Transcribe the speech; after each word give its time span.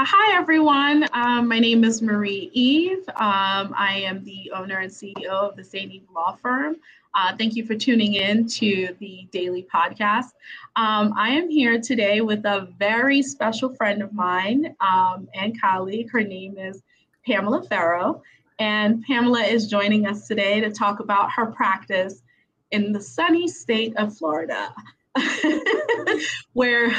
Uh, 0.00 0.04
hi, 0.08 0.34
everyone. 0.34 1.06
Um, 1.12 1.46
my 1.46 1.58
name 1.58 1.84
is 1.84 2.00
Marie 2.00 2.50
Eve. 2.54 3.06
Um, 3.08 3.74
I 3.76 4.02
am 4.06 4.24
the 4.24 4.50
owner 4.54 4.78
and 4.78 4.90
CEO 4.90 5.26
of 5.28 5.56
the 5.56 5.62
St. 5.62 5.92
Eve 5.92 6.06
Law 6.14 6.38
Firm. 6.40 6.76
Uh, 7.14 7.36
thank 7.36 7.54
you 7.54 7.66
for 7.66 7.74
tuning 7.74 8.14
in 8.14 8.48
to 8.48 8.96
the 8.98 9.28
daily 9.30 9.62
podcast. 9.62 10.32
Um, 10.74 11.12
I 11.18 11.32
am 11.32 11.50
here 11.50 11.78
today 11.78 12.22
with 12.22 12.46
a 12.46 12.66
very 12.78 13.20
special 13.20 13.74
friend 13.74 14.00
of 14.00 14.14
mine 14.14 14.74
um, 14.80 15.28
and 15.34 15.60
colleague. 15.60 16.10
Her 16.10 16.24
name 16.24 16.56
is 16.56 16.82
Pamela 17.26 17.62
Farrow. 17.64 18.22
And 18.58 19.04
Pamela 19.04 19.42
is 19.42 19.66
joining 19.66 20.06
us 20.06 20.26
today 20.26 20.62
to 20.62 20.70
talk 20.70 21.00
about 21.00 21.30
her 21.32 21.44
practice 21.44 22.22
in 22.70 22.92
the 22.92 23.02
sunny 23.02 23.48
state 23.48 23.94
of 23.98 24.16
Florida. 24.16 24.72
where 26.52 26.92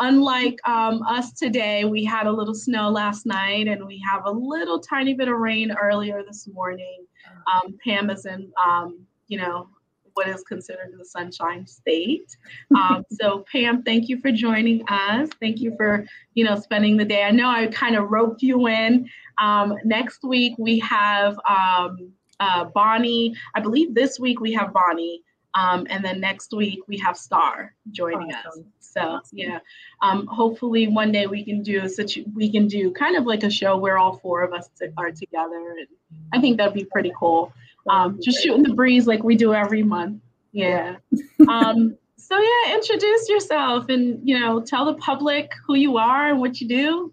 unlike 0.00 0.58
um, 0.66 1.02
us 1.02 1.32
today, 1.32 1.84
we 1.84 2.04
had 2.04 2.26
a 2.26 2.32
little 2.32 2.54
snow 2.54 2.90
last 2.90 3.26
night 3.26 3.68
and 3.68 3.86
we 3.86 4.02
have 4.08 4.22
a 4.24 4.30
little 4.30 4.80
tiny 4.80 5.14
bit 5.14 5.28
of 5.28 5.38
rain 5.38 5.72
earlier 5.72 6.22
this 6.24 6.48
morning. 6.48 7.06
Um, 7.52 7.78
Pam 7.84 8.10
is 8.10 8.26
in, 8.26 8.50
um, 8.64 9.00
you 9.28 9.38
know, 9.38 9.68
what 10.14 10.28
is 10.28 10.42
considered 10.44 10.94
the 10.96 11.04
sunshine 11.04 11.66
state. 11.66 12.36
Um, 12.76 13.04
so 13.12 13.44
Pam, 13.50 13.82
thank 13.82 14.08
you 14.08 14.20
for 14.20 14.30
joining 14.30 14.84
us. 14.88 15.28
Thank 15.40 15.60
you 15.60 15.74
for, 15.76 16.06
you 16.34 16.44
know, 16.44 16.56
spending 16.56 16.96
the 16.96 17.04
day. 17.04 17.24
I 17.24 17.30
know 17.30 17.48
I 17.48 17.66
kind 17.66 17.96
of 17.96 18.10
roped 18.10 18.42
you 18.42 18.68
in. 18.68 19.08
Um, 19.38 19.74
next 19.84 20.22
week 20.22 20.54
we 20.58 20.78
have 20.80 21.38
um, 21.48 22.12
uh, 22.40 22.64
Bonnie. 22.74 23.34
I 23.54 23.60
believe 23.60 23.94
this 23.94 24.18
week 24.18 24.40
we 24.40 24.52
have 24.52 24.72
Bonnie. 24.72 25.22
Um, 25.54 25.86
and 25.88 26.04
then 26.04 26.20
next 26.20 26.52
week 26.52 26.80
we 26.88 26.98
have 26.98 27.16
Star 27.16 27.74
joining 27.92 28.32
awesome. 28.34 28.62
us. 28.62 28.66
So 28.80 29.00
awesome. 29.00 29.38
yeah, 29.38 29.58
um, 30.02 30.26
hopefully 30.26 30.88
one 30.88 31.12
day 31.12 31.26
we 31.26 31.44
can 31.44 31.62
do 31.62 31.88
such 31.88 32.18
we 32.34 32.50
can 32.50 32.66
do 32.66 32.92
kind 32.92 33.16
of 33.16 33.24
like 33.24 33.42
a 33.44 33.50
show 33.50 33.76
where 33.76 33.98
all 33.98 34.16
four 34.18 34.42
of 34.42 34.52
us 34.52 34.68
are 34.96 35.10
together, 35.10 35.74
and 35.78 35.88
I 36.32 36.40
think 36.40 36.56
that'd 36.56 36.74
be 36.74 36.84
pretty 36.84 37.12
cool. 37.18 37.52
Um, 37.88 38.18
just 38.22 38.42
shooting 38.42 38.62
the 38.62 38.74
breeze 38.74 39.06
like 39.06 39.22
we 39.22 39.36
do 39.36 39.54
every 39.54 39.82
month. 39.82 40.22
Yeah. 40.52 40.96
um, 41.48 41.96
so 42.16 42.38
yeah, 42.38 42.74
introduce 42.74 43.28
yourself 43.28 43.88
and 43.88 44.20
you 44.26 44.38
know 44.38 44.60
tell 44.60 44.84
the 44.86 44.94
public 44.94 45.52
who 45.66 45.74
you 45.74 45.98
are 45.98 46.30
and 46.30 46.40
what 46.40 46.60
you 46.60 46.68
do. 46.68 47.12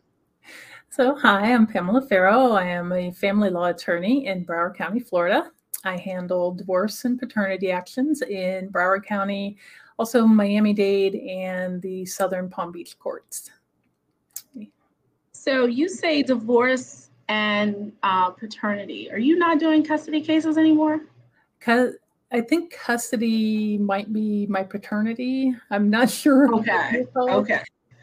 So 0.89 1.15
hi, 1.15 1.53
I'm 1.53 1.67
Pamela 1.67 2.01
Farrow. 2.01 2.51
I 2.51 2.65
am 2.65 2.91
a 2.91 3.11
family 3.11 3.49
law 3.49 3.65
attorney 3.65 4.27
in 4.27 4.45
Broward 4.45 4.75
County, 4.75 4.99
Florida. 4.99 5.51
I 5.83 5.97
handle 5.97 6.53
divorce 6.53 7.05
and 7.05 7.19
paternity 7.19 7.71
actions 7.71 8.21
in 8.21 8.69
Broward 8.69 9.05
County, 9.05 9.57
also 9.97 10.25
Miami 10.25 10.73
Dade 10.73 11.15
and 11.15 11.81
the 11.81 12.05
Southern 12.05 12.49
Palm 12.49 12.71
Beach 12.71 12.97
courts. 12.99 13.51
So 15.31 15.65
you 15.65 15.89
say 15.89 16.21
divorce 16.21 17.09
and 17.27 17.91
uh, 18.03 18.29
paternity. 18.29 19.11
Are 19.11 19.17
you 19.17 19.37
not 19.37 19.59
doing 19.59 19.83
custody 19.83 20.21
cases 20.21 20.57
anymore? 20.57 21.01
Because 21.57 21.95
I 22.31 22.41
think 22.41 22.73
custody 22.73 23.77
might 23.77 24.13
be 24.13 24.45
my 24.47 24.63
paternity. 24.63 25.55
I'm 25.69 25.89
not 25.89 26.09
sure. 26.21 26.53
Okay. 26.55 27.05
Okay. 27.17 27.61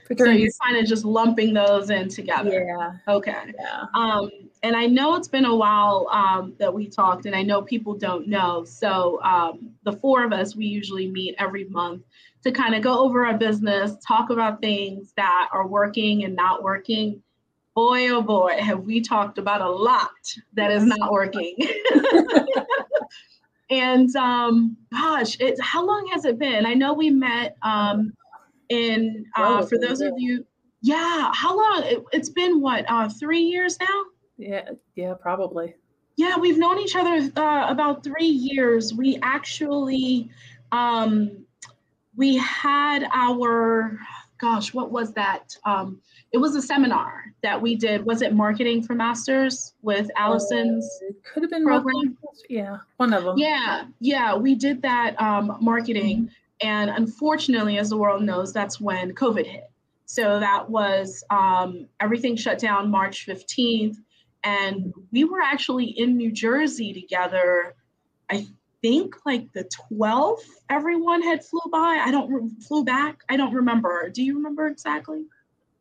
Paternity. 0.09 0.39
So 0.51 0.65
you're 0.65 0.73
kind 0.73 0.83
of 0.83 0.89
just 0.89 1.05
lumping 1.05 1.55
those 1.55 1.91
in 1.91 2.09
together. 2.09 2.67
Yeah. 2.67 3.15
Okay. 3.15 3.53
Yeah. 3.59 3.85
Um, 3.95 4.31
and 4.63 4.75
I 4.75 4.87
know 4.87 5.15
it's 5.15 5.29
been 5.29 5.45
a 5.45 5.55
while 5.55 6.09
um, 6.11 6.55
that 6.59 6.73
we 6.73 6.89
talked, 6.89 7.27
and 7.27 7.35
I 7.35 7.43
know 7.43 7.63
people 7.63 7.95
don't 7.95 8.27
know. 8.27 8.65
So 8.65 9.23
um, 9.23 9.71
the 9.85 9.93
four 9.93 10.25
of 10.25 10.33
us, 10.33 10.57
we 10.57 10.67
usually 10.67 11.11
meet 11.11 11.35
every 11.39 11.65
month 11.65 12.03
to 12.43 12.51
kind 12.51 12.75
of 12.75 12.83
go 12.83 12.99
over 12.99 13.27
our 13.27 13.37
business, 13.37 13.97
talk 14.07 14.31
about 14.31 14.61
things 14.61 15.13
that 15.17 15.49
are 15.53 15.67
working 15.67 16.25
and 16.25 16.35
not 16.35 16.63
working. 16.63 17.23
Boy, 17.75 18.09
oh 18.09 18.23
boy, 18.23 18.57
have 18.59 18.81
we 18.81 19.01
talked 19.01 19.39
about 19.39 19.61
a 19.61 19.69
lot 19.69 20.11
that 20.55 20.73
is 20.73 20.85
not 20.85 21.13
working. 21.13 21.57
and 23.71 24.15
um, 24.17 24.77
gosh, 24.91 25.39
it, 25.41 25.61
how 25.61 25.87
long 25.87 26.09
has 26.13 26.25
it 26.25 26.39
been? 26.39 26.67
I 26.67 26.75
know 26.75 26.95
we 26.95 27.11
met 27.11 27.57
um, 27.63 28.13
in, 28.69 29.27
uh, 29.37 29.65
for 29.65 29.79
those 29.79 30.01
of 30.01 30.15
you, 30.17 30.47
yeah, 30.81 31.31
how 31.35 31.57
long? 31.57 31.83
It, 31.85 32.05
has 32.13 32.31
been 32.31 32.61
what, 32.61 32.85
uh, 32.89 33.09
three 33.09 33.41
years 33.41 33.79
now? 33.81 34.05
Yeah, 34.37 34.71
yeah, 34.95 35.15
probably. 35.15 35.75
Yeah, 36.17 36.37
we've 36.37 36.59
known 36.59 36.79
each 36.79 36.97
other 36.97 37.31
uh, 37.37 37.67
about 37.69 38.03
three 38.05 38.27
years. 38.27 38.95
We 38.95 39.19
actually, 39.23 40.31
um, 40.73 41.45
we 42.17 42.37
had 42.37 43.09
our, 43.13 43.99
gosh, 44.39 44.75
what 44.75 44.91
was 44.91 45.13
that? 45.13 45.57
Um, 45.65 46.01
it 46.33 46.39
was 46.39 46.57
a 46.57 46.63
seminar 46.63 47.25
that 47.43 47.61
we 47.61 47.75
did. 47.75 48.05
Was 48.05 48.23
it 48.23 48.35
marketing 48.35 48.83
for 48.83 48.95
masters 48.95 49.75
with 49.83 50.11
Allison's? 50.17 50.85
Uh, 51.03 51.07
it 51.09 51.25
could 51.25 51.43
have 51.43 51.51
been 51.51 51.65
program. 51.65 52.19
Yeah, 52.49 52.79
one 52.97 53.15
of 53.15 53.25
them. 53.25 53.39
Yeah, 53.39 53.85
yeah, 54.01 54.35
we 54.35 54.55
did 54.55 54.83
that 54.83 55.21
um, 55.21 55.57
marketing, 55.61 56.25
mm-hmm. 56.25 56.33
And 56.63 56.91
unfortunately, 56.91 57.79
as 57.79 57.91
the 57.91 57.97
world 57.97 58.23
knows, 58.23 58.53
that's 58.53 58.81
when 58.81 59.15
COVID 59.15 59.47
hit. 59.47 59.71
So 60.07 60.41
that 60.41 60.69
was 60.69 61.23
um, 61.31 61.87
everything 62.01 62.35
shut 62.37 62.59
down 62.59 62.91
March 62.91 63.25
fifteenth 63.25 63.99
and 64.45 64.93
we 65.13 65.25
were 65.25 65.41
actually 65.41 65.87
in 65.87 66.17
New 66.17 66.33
Jersey 66.33 66.93
together. 66.93 67.75
I 68.31 68.47
think 68.83 69.17
like 69.27 69.53
the 69.53 69.69
12th 69.93 70.45
everyone 70.71 71.23
had 71.23 71.45
flew 71.45 71.61
by. 71.71 72.03
I 72.05 72.11
don't 72.11 72.33
re- 72.33 72.51
flew 72.67 72.85
back. 72.85 73.23
I 73.29 73.37
don't 73.37 73.55
remember. 73.55 74.09
Do 74.09 74.23
you 74.23 74.37
remember 74.37 74.67
exactly? 74.67 75.25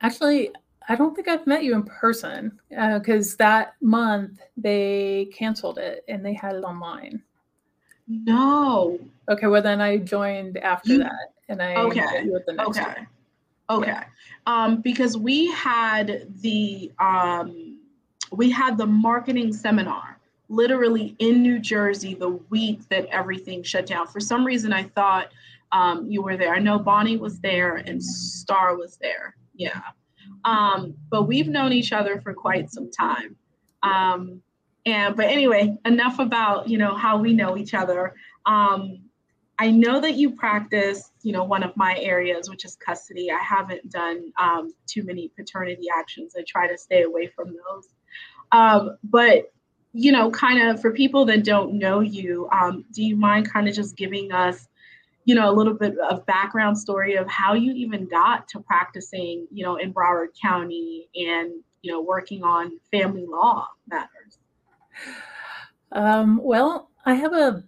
Actually, 0.02 0.52
I 0.90 0.96
don't 0.96 1.16
think 1.16 1.28
I've 1.28 1.46
met 1.46 1.64
you 1.64 1.76
in 1.76 1.84
person 1.84 2.60
because 2.70 3.34
uh, 3.34 3.38
that 3.40 3.74
month 3.82 4.40
they 4.56 5.30
canceled 5.34 5.78
it 5.78 6.04
and 6.08 6.26
they 6.26 6.34
had 6.34 6.56
it 6.56 6.64
online. 6.64 7.22
No. 8.07 9.00
Okay, 9.29 9.47
well 9.47 9.62
then 9.62 9.81
I 9.81 9.97
joined 9.97 10.57
after 10.57 10.94
you, 10.94 11.00
that 11.00 11.34
and 11.50 11.62
I 11.62 11.75
okay 11.75 12.01
okay 12.01 12.56
one. 12.56 13.07
okay 13.69 13.88
yeah. 13.88 14.03
um 14.45 14.81
because 14.81 15.18
we 15.18 15.51
had 15.51 16.28
the 16.41 16.91
um 17.00 17.79
we 18.31 18.50
had 18.50 18.78
the 18.78 18.85
marketing 18.85 19.53
seminar 19.53 20.18
literally 20.50 21.16
in 21.19 21.41
New 21.41 21.59
Jersey 21.59 22.13
the 22.13 22.29
week 22.50 22.88
that 22.90 23.06
everything 23.07 23.63
shut 23.63 23.85
down. 23.85 24.07
For 24.07 24.19
some 24.19 24.45
reason, 24.45 24.72
I 24.74 24.84
thought 24.84 25.29
um, 25.72 26.09
you 26.09 26.22
were 26.22 26.38
there. 26.38 26.53
I 26.53 26.59
know 26.59 26.79
Bonnie 26.79 27.18
was 27.18 27.39
there 27.39 27.78
and 27.78 28.01
Star 28.03 28.75
was 28.75 28.97
there. 29.01 29.35
Yeah. 29.56 29.81
Um, 30.45 30.95
but 31.09 31.24
we've 31.24 31.47
known 31.47 31.74
each 31.74 31.91
other 31.91 32.22
for 32.22 32.34
quite 32.34 32.72
some 32.72 32.89
time. 32.89 33.35
Um, 33.84 34.41
and 34.88 35.18
but 35.18 35.25
anyway, 35.25 35.78
enough 35.86 36.20
about 36.20 36.70
you 36.70 36.78
know 36.78 36.96
how 36.96 37.18
we 37.18 37.34
know 37.34 37.58
each 37.58 37.74
other. 37.74 38.16
Um, 38.46 39.00
I 39.59 39.72
know 39.72 40.00
that 40.00 40.14
you 40.14 40.31
practice, 40.31 41.12
you 41.24 41.34
know, 41.34 41.44
one 41.44 41.64
of 41.64 41.75
my 41.75 41.98
areas, 41.98 42.50
which 42.50 42.64
is 42.64 42.75
custody. 42.75 43.30
I 43.31 43.40
haven't 43.40 43.92
done 43.92 44.31
um, 44.40 44.72
too 44.86 45.03
many 45.03 45.30
paternity 45.36 45.88
actions. 45.94 46.36
I 46.38 46.44
try 46.48 46.68
to 46.68 46.78
stay 46.78 47.03
away 47.03 47.28
from 47.28 47.48
those. 47.48 47.88
Um, 48.52 48.98
but 49.03 49.52
you 49.94 50.12
know, 50.12 50.30
kind 50.31 50.62
of 50.62 50.80
for 50.80 50.92
people 50.92 51.25
that 51.25 51.44
don't 51.44 51.74
know 51.74 52.02
you, 52.02 52.48
um, 52.52 52.86
do 52.94 53.04
you 53.04 53.16
mind 53.16 53.52
kind 53.52 53.68
of 53.68 53.74
just 53.74 53.98
giving 53.98 54.31
us, 54.31 54.68
you 55.25 55.34
know, 55.34 55.50
a 55.50 55.56
little 55.56 55.74
bit 55.74 55.98
of 55.98 56.25
background 56.25 56.78
story 56.78 57.16
of 57.16 57.28
how 57.28 57.56
you 57.56 57.74
even 57.74 58.06
got 58.06 58.48
to 58.50 58.59
practicing, 58.59 59.48
you 59.52 59.66
know, 59.66 59.75
in 59.75 59.94
Broward 59.94 60.28
County 60.42 61.08
and 61.16 61.64
you 61.81 61.92
know, 61.92 62.02
working 62.02 62.44
on 62.44 62.80
family 62.92 63.25
law 63.25 63.68
matters? 63.88 64.17
Um, 65.91 66.40
well, 66.44 66.90
I 67.06 67.13
have 67.13 67.34
a 67.34 67.63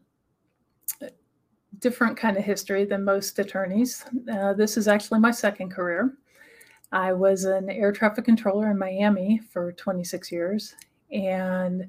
different 1.79 2.17
kind 2.17 2.37
of 2.37 2.43
history 2.43 2.85
than 2.85 3.03
most 3.03 3.39
attorneys. 3.39 4.05
Uh, 4.31 4.53
this 4.53 4.77
is 4.77 4.87
actually 4.87 5.19
my 5.19 5.31
second 5.31 5.71
career. 5.71 6.13
I 6.91 7.13
was 7.13 7.45
an 7.45 7.69
air 7.69 7.91
traffic 7.91 8.25
controller 8.25 8.71
in 8.71 8.77
Miami 8.77 9.39
for 9.51 9.71
26 9.73 10.31
years. 10.31 10.75
And 11.11 11.87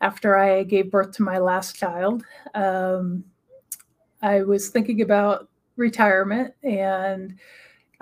after 0.00 0.36
I 0.38 0.62
gave 0.64 0.90
birth 0.90 1.12
to 1.12 1.22
my 1.22 1.38
last 1.38 1.74
child, 1.74 2.24
um, 2.54 3.24
I 4.20 4.42
was 4.42 4.68
thinking 4.68 5.00
about 5.00 5.48
retirement 5.76 6.54
and 6.62 7.38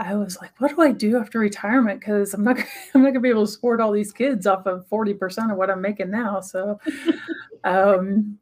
I 0.00 0.14
was 0.14 0.40
like, 0.40 0.58
what 0.58 0.74
do 0.74 0.80
I 0.80 0.92
do 0.92 1.18
after 1.18 1.38
retirement? 1.38 2.00
Because 2.00 2.32
I'm 2.32 2.42
not 2.42 2.58
I'm 2.94 3.02
not 3.02 3.10
gonna 3.10 3.20
be 3.20 3.28
able 3.28 3.44
to 3.44 3.52
support 3.52 3.80
all 3.80 3.92
these 3.92 4.12
kids 4.12 4.46
off 4.46 4.66
of 4.66 4.88
40% 4.88 5.52
of 5.52 5.58
what 5.58 5.70
I'm 5.70 5.82
making 5.82 6.10
now. 6.10 6.40
So 6.40 6.80
um, 7.64 8.38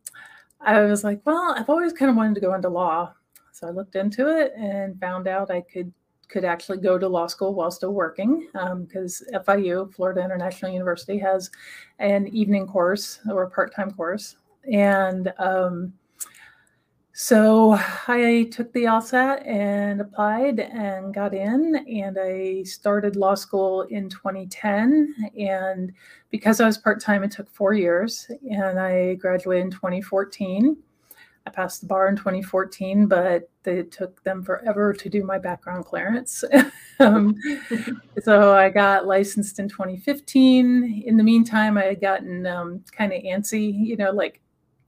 I 0.61 0.83
was 0.83 1.03
like, 1.03 1.21
well, 1.25 1.55
I've 1.57 1.69
always 1.69 1.93
kind 1.93 2.11
of 2.11 2.17
wanted 2.17 2.37
to 2.37 2.41
go 2.41 2.55
into 2.55 2.69
law. 2.69 3.13
So 3.53 3.67
I 3.67 3.71
looked 3.71 3.97
into 3.97 4.29
it 4.29 4.53
and 4.57 4.99
found 5.01 5.27
out 5.27 5.51
I 5.51 5.63
could 5.63 5.93
could 6.29 6.45
actually 6.45 6.79
go 6.79 6.99
to 6.99 7.09
law 7.09 7.27
school 7.27 7.55
while 7.55 7.71
still 7.71 7.95
working 7.95 8.47
because 8.87 9.25
um, 9.35 9.43
FIU, 9.43 9.93
Florida 9.95 10.23
International 10.23 10.71
University, 10.71 11.19
has 11.19 11.51
an 11.99 12.29
evening 12.29 12.67
course 12.67 13.19
or 13.31 13.45
a 13.45 13.51
part 13.51 13.75
time 13.75 13.91
course. 13.91 14.37
And 14.71 15.33
um, 15.39 15.95
so 17.21 17.77
I 18.07 18.49
took 18.53 18.73
the 18.73 18.85
LSAT 18.85 19.45
and 19.45 20.01
applied 20.01 20.61
and 20.61 21.13
got 21.13 21.35
in, 21.35 21.75
and 21.75 22.17
I 22.17 22.63
started 22.63 23.17
law 23.17 23.35
school 23.35 23.83
in 23.83 24.09
2010. 24.09 25.33
And 25.37 25.93
because 26.31 26.61
I 26.61 26.67
was 26.67 26.79
part 26.79 27.01
time, 27.01 27.25
it 27.25 27.33
took 27.33 27.51
four 27.51 27.73
years, 27.73 28.31
and 28.49 28.79
I 28.79 29.17
graduated 29.17 29.65
in 29.65 29.71
2014. 29.73 30.77
I 31.45 31.51
passed 31.51 31.81
the 31.81 31.89
bar 31.89 32.07
in 32.07 32.15
2014, 32.15 33.09
but 33.09 33.51
it 33.65 33.91
took 33.91 34.23
them 34.23 34.45
forever 34.45 34.93
to 34.93 35.09
do 35.09 35.25
my 35.25 35.39
background 35.39 35.87
clearance. 35.87 36.45
um, 37.01 37.35
so 38.23 38.55
I 38.55 38.69
got 38.69 39.09
licensed 39.09 39.59
in 39.59 39.69
2015. 39.69 41.03
In 41.05 41.17
the 41.17 41.25
meantime, 41.25 41.79
I 41.79 41.87
had 41.87 42.01
gotten 42.01 42.47
um, 42.47 42.85
kind 42.93 43.13
of 43.13 43.21
antsy, 43.25 43.75
you 43.77 43.97
know, 43.97 44.13
like 44.13 44.41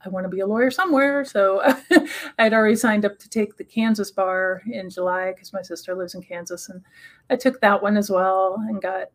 I 0.04 0.08
want 0.08 0.24
to 0.24 0.30
be 0.30 0.40
a 0.40 0.46
lawyer 0.46 0.70
somewhere. 0.70 1.24
So 1.24 1.62
I'd 2.38 2.54
already 2.54 2.76
signed 2.76 3.04
up 3.04 3.18
to 3.18 3.28
take 3.28 3.56
the 3.56 3.64
Kansas 3.64 4.10
bar 4.10 4.62
in 4.70 4.88
July 4.88 5.32
because 5.32 5.52
my 5.52 5.62
sister 5.62 5.94
lives 5.94 6.14
in 6.14 6.22
Kansas. 6.22 6.68
And 6.68 6.82
I 7.28 7.36
took 7.36 7.60
that 7.60 7.82
one 7.82 7.96
as 7.96 8.10
well 8.10 8.56
and 8.68 8.80
got 8.80 9.08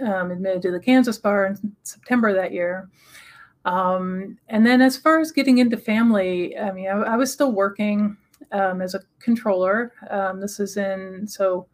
um, 0.00 0.30
admitted 0.30 0.62
to 0.62 0.70
the 0.70 0.80
Kansas 0.80 1.18
bar 1.18 1.46
in 1.46 1.76
September 1.82 2.32
that 2.32 2.52
year. 2.52 2.88
Um, 3.64 4.38
and 4.48 4.64
then 4.64 4.80
as 4.80 4.96
far 4.96 5.20
as 5.20 5.32
getting 5.32 5.58
into 5.58 5.76
family, 5.76 6.56
I 6.56 6.72
mean, 6.72 6.88
I, 6.88 6.92
I 6.92 7.16
was 7.16 7.32
still 7.32 7.52
working 7.52 8.16
um, 8.52 8.80
as 8.80 8.94
a 8.94 9.02
controller. 9.18 9.92
Um, 10.08 10.40
this 10.40 10.60
is 10.60 10.76
in, 10.76 11.26
so 11.26 11.66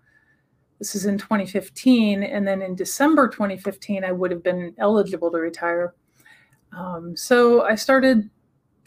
this 0.79 0.95
is 0.95 1.05
in 1.05 1.19
2015. 1.19 2.23
And 2.23 2.47
then 2.47 2.63
in 2.63 2.75
December 2.75 3.29
2015, 3.29 4.03
I 4.03 4.13
would 4.13 4.31
have 4.31 4.43
been 4.43 4.75
eligible 4.79 5.31
to 5.31 5.39
retire. 5.39 5.95
Um, 6.73 7.17
so 7.17 7.63
I 7.63 7.75
started 7.75 8.29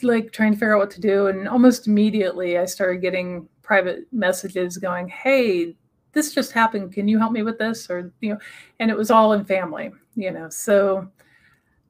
like 0.04 0.32
trying 0.32 0.54
to 0.54 0.58
figure 0.58 0.76
out 0.76 0.80
what 0.80 0.92
to 0.92 1.02
do. 1.02 1.28
And 1.28 1.48
almost 1.48 1.88
immediately, 1.88 2.58
I 2.58 2.66
started 2.66 3.02
getting 3.02 3.48
private 3.62 4.06
messages 4.12 4.78
going, 4.78 5.08
Hey, 5.08 5.76
this 6.14 6.34
just 6.34 6.52
happened. 6.52 6.94
Can 6.94 7.08
you 7.08 7.20
help 7.20 7.32
me 7.32 7.44
with 7.44 7.60
this? 7.60 7.90
Or, 7.90 8.12
you 8.22 8.34
know, 8.34 8.40
and 8.80 8.90
it 8.90 8.98
was 8.98 9.12
all 9.12 9.34
in 9.34 9.46
family, 9.46 9.92
you 10.16 10.32
know. 10.32 10.50
So 10.50 11.10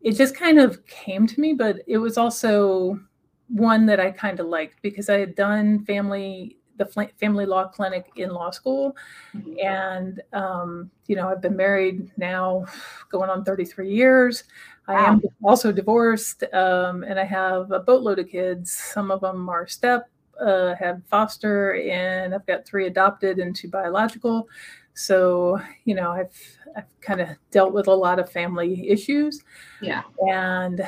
it 0.01 0.13
just 0.13 0.35
kind 0.35 0.59
of 0.59 0.85
came 0.85 1.27
to 1.27 1.39
me, 1.39 1.53
but 1.53 1.77
it 1.87 1.97
was 1.97 2.17
also 2.17 2.99
one 3.47 3.85
that 3.87 3.99
I 3.99 4.11
kind 4.11 4.39
of 4.39 4.47
liked 4.47 4.81
because 4.81 5.09
I 5.09 5.19
had 5.19 5.35
done 5.35 5.85
family 5.85 6.57
the 6.79 7.09
family 7.19 7.45
law 7.45 7.67
clinic 7.67 8.09
in 8.15 8.29
law 8.29 8.49
school 8.49 8.95
mm-hmm. 9.35 9.53
and 9.63 10.21
um, 10.33 10.89
you 11.07 11.15
know 11.15 11.27
i've 11.27 11.41
been 11.41 11.55
married 11.55 12.09
now 12.17 12.65
going 13.11 13.29
on 13.29 13.43
33 13.43 13.93
years 13.93 14.45
I 14.89 15.07
am 15.07 15.21
also 15.43 15.71
divorced, 15.71 16.43
um, 16.51 17.03
and 17.03 17.19
I 17.19 17.23
have 17.23 17.71
a 17.71 17.79
boatload 17.79 18.17
of 18.17 18.27
kids. 18.27 18.71
Some 18.71 19.11
of 19.11 19.21
them 19.21 19.47
are 19.47 19.67
step, 19.67 20.09
uh, 20.41 20.73
have 20.75 21.03
foster, 21.09 21.75
and 21.75 22.33
I've 22.33 22.45
got 22.47 22.65
three 22.65 22.87
adopted 22.87 23.37
and 23.37 23.55
two 23.55 23.69
biological. 23.69 24.47
So 24.95 25.61
you 25.85 25.93
know, 25.93 26.09
I've 26.11 26.35
I've 26.75 27.01
kind 27.01 27.21
of 27.21 27.29
dealt 27.51 27.71
with 27.71 27.87
a 27.87 27.93
lot 27.93 28.17
of 28.19 28.31
family 28.31 28.89
issues. 28.89 29.43
Yeah, 29.79 30.01
and 30.27 30.81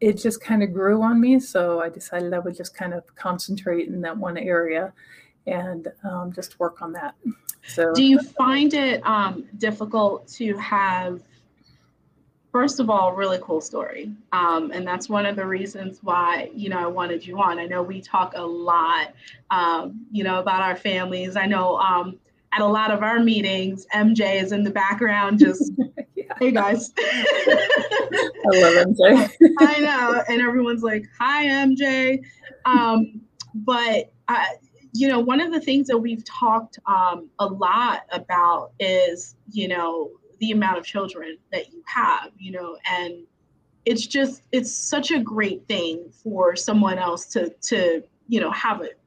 it 0.00 0.14
just 0.14 0.40
kind 0.40 0.62
of 0.62 0.72
grew 0.72 1.02
on 1.02 1.20
me. 1.20 1.38
So 1.40 1.82
I 1.82 1.90
decided 1.90 2.32
I 2.32 2.38
would 2.38 2.56
just 2.56 2.74
kind 2.74 2.94
of 2.94 3.04
concentrate 3.16 3.88
in 3.88 4.00
that 4.00 4.16
one 4.16 4.38
area 4.38 4.94
and 5.46 5.88
um, 6.04 6.32
just 6.32 6.58
work 6.58 6.80
on 6.80 6.92
that. 6.92 7.14
So, 7.68 7.92
do 7.92 8.02
you 8.02 8.18
find 8.18 8.72
it 8.72 9.06
um, 9.06 9.46
difficult 9.58 10.26
to 10.28 10.56
have 10.56 11.22
first 12.52 12.80
of 12.80 12.90
all, 12.90 13.12
really 13.12 13.38
cool 13.42 13.60
story. 13.60 14.12
Um, 14.32 14.70
and 14.72 14.86
that's 14.86 15.08
one 15.08 15.26
of 15.26 15.36
the 15.36 15.46
reasons 15.46 16.00
why, 16.02 16.50
you 16.54 16.68
know, 16.68 16.78
I 16.78 16.86
wanted 16.86 17.26
you 17.26 17.40
on. 17.40 17.58
I 17.58 17.66
know 17.66 17.82
we 17.82 18.00
talk 18.00 18.32
a 18.34 18.42
lot, 18.42 19.14
um, 19.50 20.06
you 20.10 20.24
know, 20.24 20.40
about 20.40 20.62
our 20.62 20.76
families. 20.76 21.36
I 21.36 21.46
know 21.46 21.76
um, 21.76 22.18
at 22.52 22.60
a 22.60 22.66
lot 22.66 22.90
of 22.90 23.02
our 23.02 23.20
meetings, 23.20 23.86
MJ 23.94 24.42
is 24.42 24.52
in 24.52 24.64
the 24.64 24.70
background 24.70 25.38
just, 25.38 25.72
hey 26.40 26.50
guys. 26.50 26.90
I 26.98 28.48
love 28.52 28.86
MJ. 28.86 29.30
I 29.60 29.80
know. 29.80 30.22
And 30.28 30.40
everyone's 30.40 30.82
like, 30.82 31.04
hi, 31.18 31.46
MJ. 31.46 32.20
Um, 32.64 33.20
but, 33.54 34.12
uh, 34.28 34.44
you 34.92 35.06
know, 35.06 35.20
one 35.20 35.40
of 35.40 35.52
the 35.52 35.60
things 35.60 35.86
that 35.86 35.98
we've 35.98 36.24
talked 36.24 36.78
um, 36.86 37.28
a 37.38 37.46
lot 37.46 38.02
about 38.10 38.72
is, 38.80 39.36
you 39.52 39.68
know, 39.68 40.10
the 40.40 40.50
amount 40.52 40.78
of 40.78 40.84
children 40.84 41.38
that 41.52 41.72
you 41.72 41.82
have, 41.86 42.30
you 42.38 42.52
know, 42.52 42.76
and 42.90 43.24
it's 43.84 44.06
just 44.06 44.42
it's 44.52 44.72
such 44.72 45.10
a 45.10 45.18
great 45.18 45.66
thing 45.68 46.10
for 46.22 46.56
someone 46.56 46.98
else 46.98 47.26
to 47.26 47.50
to 47.62 48.02
you 48.28 48.40
know 48.40 48.50
have 48.50 48.80
it 48.82 48.98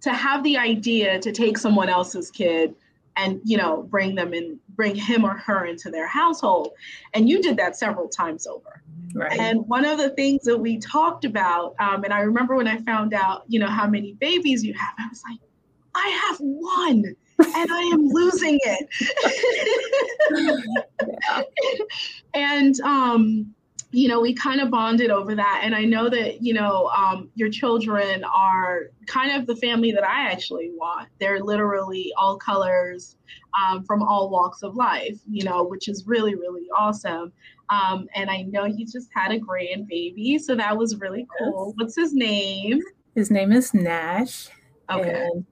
to 0.00 0.12
have 0.12 0.42
the 0.44 0.56
idea 0.56 1.18
to 1.18 1.32
take 1.32 1.58
someone 1.58 1.88
else's 1.88 2.30
kid 2.30 2.74
and 3.16 3.40
you 3.44 3.56
know 3.56 3.82
bring 3.82 4.14
them 4.14 4.32
and 4.32 4.58
bring 4.70 4.94
him 4.94 5.24
or 5.24 5.36
her 5.36 5.66
into 5.66 5.90
their 5.90 6.06
household. 6.06 6.70
And 7.14 7.28
you 7.28 7.42
did 7.42 7.56
that 7.58 7.76
several 7.76 8.08
times 8.08 8.46
over. 8.46 8.82
Right. 9.14 9.38
and 9.38 9.68
one 9.68 9.84
of 9.84 9.98
the 9.98 10.08
things 10.10 10.42
that 10.44 10.56
we 10.56 10.78
talked 10.78 11.26
about 11.26 11.74
um, 11.78 12.02
and 12.02 12.14
i 12.14 12.20
remember 12.20 12.56
when 12.56 12.66
i 12.66 12.78
found 12.78 13.12
out 13.12 13.42
you 13.46 13.60
know 13.60 13.66
how 13.66 13.86
many 13.86 14.14
babies 14.14 14.64
you 14.64 14.72
have 14.72 14.94
i 14.98 15.06
was 15.06 15.22
like 15.28 15.38
i 15.94 16.08
have 16.08 16.38
one 16.38 17.14
and 17.38 17.72
I 17.72 17.90
am 17.92 18.08
losing 18.08 18.58
it. 18.62 18.88
and 22.34 22.80
um, 22.80 23.54
you 23.92 24.08
know, 24.08 24.20
we 24.20 24.32
kind 24.32 24.60
of 24.60 24.70
bonded 24.70 25.10
over 25.10 25.34
that. 25.34 25.60
And 25.62 25.74
I 25.74 25.84
know 25.84 26.08
that, 26.08 26.42
you 26.42 26.54
know, 26.54 26.90
um, 26.96 27.30
your 27.34 27.50
children 27.50 28.24
are 28.24 28.90
kind 29.06 29.38
of 29.38 29.46
the 29.46 29.54
family 29.56 29.92
that 29.92 30.02
I 30.02 30.30
actually 30.30 30.70
want. 30.74 31.08
They're 31.20 31.40
literally 31.40 32.10
all 32.16 32.38
colors 32.38 33.16
um, 33.60 33.84
from 33.84 34.02
all 34.02 34.30
walks 34.30 34.62
of 34.62 34.76
life, 34.76 35.18
you 35.30 35.44
know, 35.44 35.62
which 35.62 35.88
is 35.88 36.04
really, 36.06 36.34
really 36.34 36.66
awesome. 36.76 37.32
Um, 37.68 38.08
and 38.14 38.30
I 38.30 38.42
know 38.42 38.64
you 38.64 38.86
just 38.86 39.10
had 39.14 39.30
a 39.30 39.38
grandbaby, 39.38 40.40
so 40.40 40.54
that 40.54 40.76
was 40.76 40.96
really 40.96 41.26
cool. 41.38 41.74
What's 41.76 41.94
his 41.94 42.14
name? 42.14 42.80
His 43.14 43.30
name 43.30 43.52
is 43.52 43.74
Nash. 43.74 44.48
Okay. 44.90 45.26
And 45.34 45.44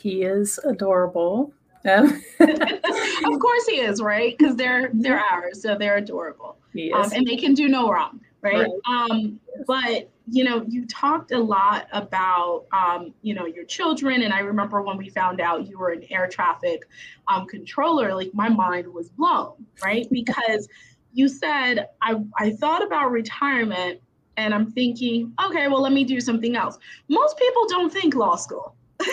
he 0.00 0.22
is 0.22 0.58
adorable. 0.64 1.52
Um, 1.88 2.22
of 2.40 3.40
course 3.40 3.66
he 3.66 3.80
is, 3.80 4.00
right? 4.00 4.36
Because 4.36 4.56
they're 4.56 4.90
they're 4.92 5.20
ours, 5.20 5.62
so 5.62 5.76
they're 5.76 5.96
adorable. 5.96 6.56
Um, 6.92 7.10
and 7.12 7.26
they 7.26 7.36
can 7.36 7.54
do 7.54 7.68
no 7.68 7.90
wrong, 7.90 8.20
right? 8.40 8.68
right. 8.68 8.70
Um, 8.88 9.40
but 9.66 10.10
you 10.30 10.44
know, 10.44 10.64
you 10.68 10.86
talked 10.86 11.32
a 11.32 11.38
lot 11.38 11.88
about 11.92 12.66
um, 12.72 13.12
you 13.22 13.34
know 13.34 13.46
your 13.46 13.64
children, 13.64 14.22
and 14.22 14.32
I 14.32 14.40
remember 14.40 14.82
when 14.82 14.96
we 14.96 15.08
found 15.08 15.40
out 15.40 15.66
you 15.68 15.78
were 15.78 15.90
an 15.90 16.04
air 16.10 16.28
traffic 16.28 16.82
um, 17.26 17.46
controller, 17.46 18.14
like 18.14 18.30
my 18.34 18.48
mind 18.48 18.86
was 18.92 19.08
blown, 19.10 19.54
right? 19.82 20.06
Because 20.12 20.68
you 21.12 21.28
said 21.28 21.88
I 22.02 22.16
I 22.38 22.50
thought 22.50 22.84
about 22.84 23.10
retirement, 23.10 24.00
and 24.36 24.54
I'm 24.54 24.70
thinking, 24.70 25.32
okay, 25.44 25.66
well, 25.68 25.82
let 25.82 25.92
me 25.92 26.04
do 26.04 26.20
something 26.20 26.54
else. 26.54 26.78
Most 27.08 27.36
people 27.38 27.66
don't 27.68 27.92
think 27.92 28.14
law 28.14 28.36
school. 28.36 28.74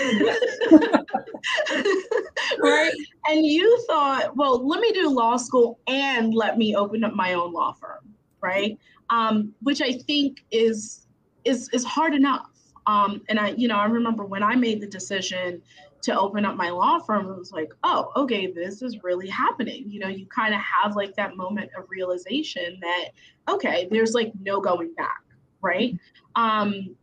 right? 2.60 2.94
And 3.28 3.46
you 3.46 3.84
thought, 3.88 4.36
well, 4.36 4.68
let 4.68 4.80
me 4.80 4.92
do 4.92 5.10
law 5.10 5.38
school 5.38 5.80
and 5.88 6.34
let 6.34 6.58
me 6.58 6.76
open 6.76 7.04
up 7.04 7.14
my 7.14 7.34
own 7.34 7.54
law 7.54 7.74
firm, 7.74 8.14
right? 8.42 8.78
Um, 9.10 9.54
which 9.62 9.82
I 9.82 9.94
think 9.94 10.44
is 10.52 11.08
is 11.44 11.70
is 11.70 11.84
hard 11.84 12.14
enough. 12.16 12.50
Um, 12.88 13.22
and 13.30 13.40
I, 13.40 13.50
you 13.50 13.68
know, 13.68 13.78
I 13.78 13.86
remember 13.86 14.26
when 14.26 14.44
I 14.44 14.56
made 14.56 14.82
the 14.82 14.88
decision 14.88 15.62
to 16.06 16.20
open 16.20 16.46
up 16.46 16.56
my 16.56 16.70
law 16.70 17.00
firm, 17.00 17.28
it 17.28 17.38
was 17.38 17.52
like, 17.52 17.74
oh, 17.84 18.12
okay, 18.16 18.52
this 18.52 18.84
is 18.84 19.04
really 19.04 19.28
happening. 19.28 19.86
You 19.88 20.00
know, 20.00 20.08
you 20.08 20.28
kind 20.28 20.54
of 20.54 20.62
have 20.62 20.96
like 20.96 21.16
that 21.16 21.36
moment 21.36 21.72
of 21.76 21.86
realization 21.90 22.80
that, 22.82 23.10
okay, 23.50 23.88
there's 23.90 24.14
like 24.14 24.32
no 24.40 24.62
going 24.62 24.94
back, 24.94 25.24
right? 25.62 25.98
Um, 26.36 26.96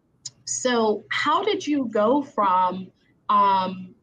so 0.45 1.05
how 1.11 1.43
did 1.43 1.67
you 1.67 1.89
go 1.93 2.23
from 2.23 2.91
um, 3.29 3.95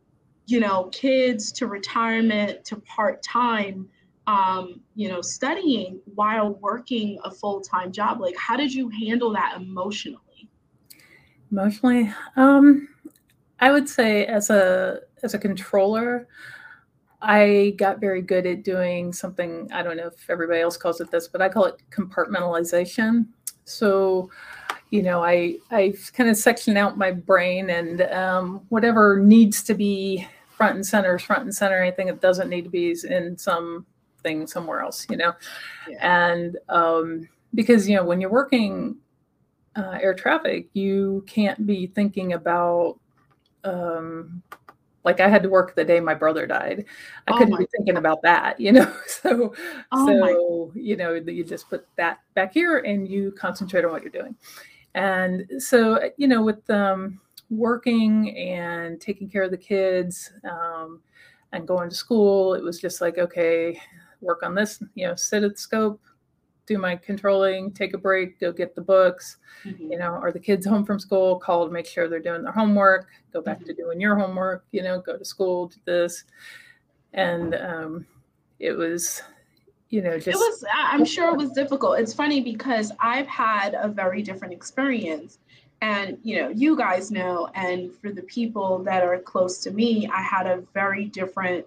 you 0.49 0.59
know, 0.59 0.85
kids 0.85 1.51
to 1.51 1.67
retirement 1.67 2.65
to 2.65 2.75
part 2.77 3.21
time, 3.21 3.87
um, 4.25 4.81
you 4.95 5.07
know, 5.07 5.21
studying 5.21 5.99
while 6.15 6.55
working 6.55 7.19
a 7.23 7.31
full 7.31 7.61
time 7.61 7.91
job? 7.91 8.19
Like, 8.19 8.35
how 8.35 8.57
did 8.57 8.73
you 8.73 8.89
handle 8.89 9.31
that 9.33 9.57
emotionally? 9.57 10.49
Emotionally, 11.51 12.11
um, 12.35 12.87
I 13.59 13.71
would 13.71 13.87
say 13.87 14.25
as 14.25 14.49
a 14.49 15.01
as 15.21 15.35
a 15.35 15.39
controller, 15.39 16.27
I 17.21 17.75
got 17.77 17.99
very 17.99 18.23
good 18.23 18.47
at 18.47 18.63
doing 18.63 19.13
something. 19.13 19.69
I 19.71 19.83
don't 19.83 19.97
know 19.97 20.07
if 20.07 20.29
everybody 20.29 20.61
else 20.61 20.77
calls 20.77 20.99
it 20.99 21.11
this, 21.11 21.27
but 21.27 21.43
I 21.43 21.49
call 21.49 21.65
it 21.65 21.75
compartmentalization. 21.91 23.27
So 23.65 24.31
you 24.89 25.03
know, 25.03 25.23
I 25.23 25.57
I 25.71 25.93
kind 26.13 26.29
of 26.29 26.37
section 26.37 26.77
out 26.77 26.97
my 26.97 27.11
brain 27.11 27.69
and 27.69 28.01
um, 28.01 28.65
whatever 28.69 29.19
needs 29.19 29.61
to 29.63 29.73
be 29.73 30.27
front 30.49 30.75
and 30.75 30.85
center 30.85 31.15
is 31.15 31.21
front 31.21 31.43
and 31.43 31.55
center. 31.55 31.81
Anything 31.81 32.07
that 32.07 32.21
doesn't 32.21 32.49
need 32.49 32.63
to 32.63 32.69
be 32.69 32.91
is 32.91 33.03
in 33.03 33.37
some 33.37 33.85
thing 34.23 34.47
somewhere 34.47 34.81
else, 34.81 35.05
you 35.09 35.17
know. 35.17 35.33
Yeah. 35.87 36.31
And 36.31 36.57
um, 36.69 37.29
because 37.53 37.87
you 37.87 37.95
know 37.95 38.03
when 38.03 38.19
you're 38.19 38.31
working 38.31 38.97
uh, 39.75 39.99
air 40.01 40.13
traffic, 40.13 40.67
you 40.73 41.23
can't 41.27 41.65
be 41.65 41.87
thinking 41.87 42.33
about 42.33 42.99
um, 43.63 44.41
like 45.03 45.19
I 45.19 45.27
had 45.27 45.43
to 45.43 45.49
work 45.49 45.75
the 45.75 45.85
day 45.85 45.99
my 45.99 46.13
brother 46.13 46.45
died. 46.45 46.85
I 47.27 47.31
Oh 47.31 47.37
couldn't 47.37 47.57
be 47.57 47.67
thinking 47.75 47.97
about 47.97 48.21
that, 48.23 48.59
you 48.59 48.71
know. 48.71 48.91
So, 49.07 49.53
Oh 49.91 50.07
so 50.07 50.71
you 50.75 50.95
know, 50.95 51.13
you 51.13 51.43
just 51.43 51.69
put 51.69 51.87
that 51.97 52.19
back 52.33 52.53
here 52.53 52.79
and 52.79 53.07
you 53.07 53.31
concentrate 53.31 53.85
on 53.85 53.91
what 53.91 54.01
you're 54.01 54.11
doing. 54.11 54.35
And 54.95 55.45
so, 55.59 56.09
you 56.17 56.27
know, 56.27 56.41
with 56.43 56.67
um, 56.69 57.19
working 57.49 58.35
and 58.37 58.99
taking 58.99 59.29
care 59.29 59.43
of 59.43 59.51
the 59.51 59.57
kids 59.57 60.31
um, 60.43 61.01
and 61.51 61.67
going 61.67 61.89
to 61.89 61.95
school, 61.95 62.53
it 62.53 62.63
was 62.63 62.79
just 62.79 63.01
like, 63.01 63.17
okay, 63.17 63.79
work 64.21 64.43
on 64.43 64.55
this, 64.55 64.81
you 64.95 65.07
know, 65.07 65.15
sit 65.15 65.43
at 65.43 65.53
the 65.53 65.57
scope, 65.57 66.01
do 66.65 66.77
my 66.77 66.95
controlling, 66.95 67.71
take 67.71 67.93
a 67.93 67.97
break, 67.97 68.39
go 68.39 68.51
get 68.51 68.75
the 68.75 68.81
books, 68.81 69.37
Mhm. 69.65 69.91
you 69.91 69.97
know, 69.97 70.11
are 70.11 70.31
the 70.31 70.39
kids 70.39 70.65
home 70.65 70.85
from 70.85 70.99
school, 70.99 71.39
call 71.39 71.65
to 71.65 71.71
make 71.71 71.85
sure 71.87 72.07
they're 72.07 72.19
doing 72.19 72.43
their 72.43 72.51
homework, 72.51 73.07
go 73.33 73.41
back 73.41 73.63
to 73.65 73.73
doing 73.73 73.99
your 73.99 74.15
homework, 74.15 74.65
you 74.71 74.83
know, 74.83 75.01
go 75.01 75.17
to 75.17 75.25
school, 75.25 75.67
do 75.67 75.77
this. 75.85 76.25
And 77.13 77.55
um, 77.55 78.05
it 78.59 78.73
was, 78.73 79.23
you 79.89 80.01
know, 80.01 80.11
It 80.11 80.27
was, 80.27 80.63
I'm 80.73 81.03
sure 81.03 81.29
it 81.29 81.37
was 81.37 81.51
difficult. 81.51 81.99
It's 81.99 82.13
funny 82.13 82.41
because 82.41 82.91
I've 82.99 83.27
had 83.27 83.73
a 83.73 83.87
very 83.87 84.21
different 84.21 84.53
experience. 84.53 85.39
And, 85.81 86.17
you 86.23 86.41
know, 86.41 86.49
you 86.49 86.77
guys 86.77 87.09
know, 87.09 87.49
and 87.55 87.93
for 87.95 88.11
the 88.11 88.21
people 88.23 88.79
that 88.83 89.03
are 89.03 89.17
close 89.17 89.59
to 89.59 89.71
me, 89.71 90.09
I 90.13 90.21
had 90.21 90.45
a 90.45 90.61
very 90.73 91.05
different, 91.05 91.65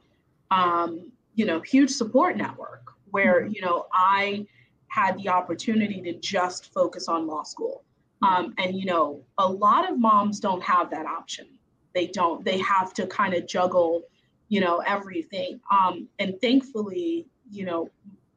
um, 0.51 1.11
you 1.35 1.47
know, 1.47 1.61
huge 1.61 1.91
support 1.91 2.37
network 2.37 2.93
where, 3.11 3.47
you 3.47 3.61
know, 3.61 3.87
I 3.93 4.47
had 4.89 5.17
the 5.19 5.31
opportunity 5.31 6.01
to 6.03 6.13
just 6.13 6.73
focus 6.73 7.09
on 7.09 7.27
law 7.27 7.43
school. 7.43 7.83
Um, 8.21 8.55
and, 8.59 8.77
you 8.77 8.85
know, 8.85 9.23
a 9.39 9.49
lot 9.49 9.91
of 9.91 9.99
moms 9.99 10.39
don't 10.39 10.63
have 10.63 10.91
that 10.91 11.07
option. 11.07 11.47
They 11.95 12.07
don't, 12.07 12.45
they 12.45 12.59
have 12.59 12.95
to 12.95 13.07
kind 13.07 13.35
of 13.35 13.49
juggle, 13.49 14.03
you 14.49 14.61
know, 14.61 14.79
everything. 14.87 15.61
Um, 15.71 16.09
and 16.19 16.41
thankfully, 16.41 17.27
you 17.53 17.65
know, 17.65 17.89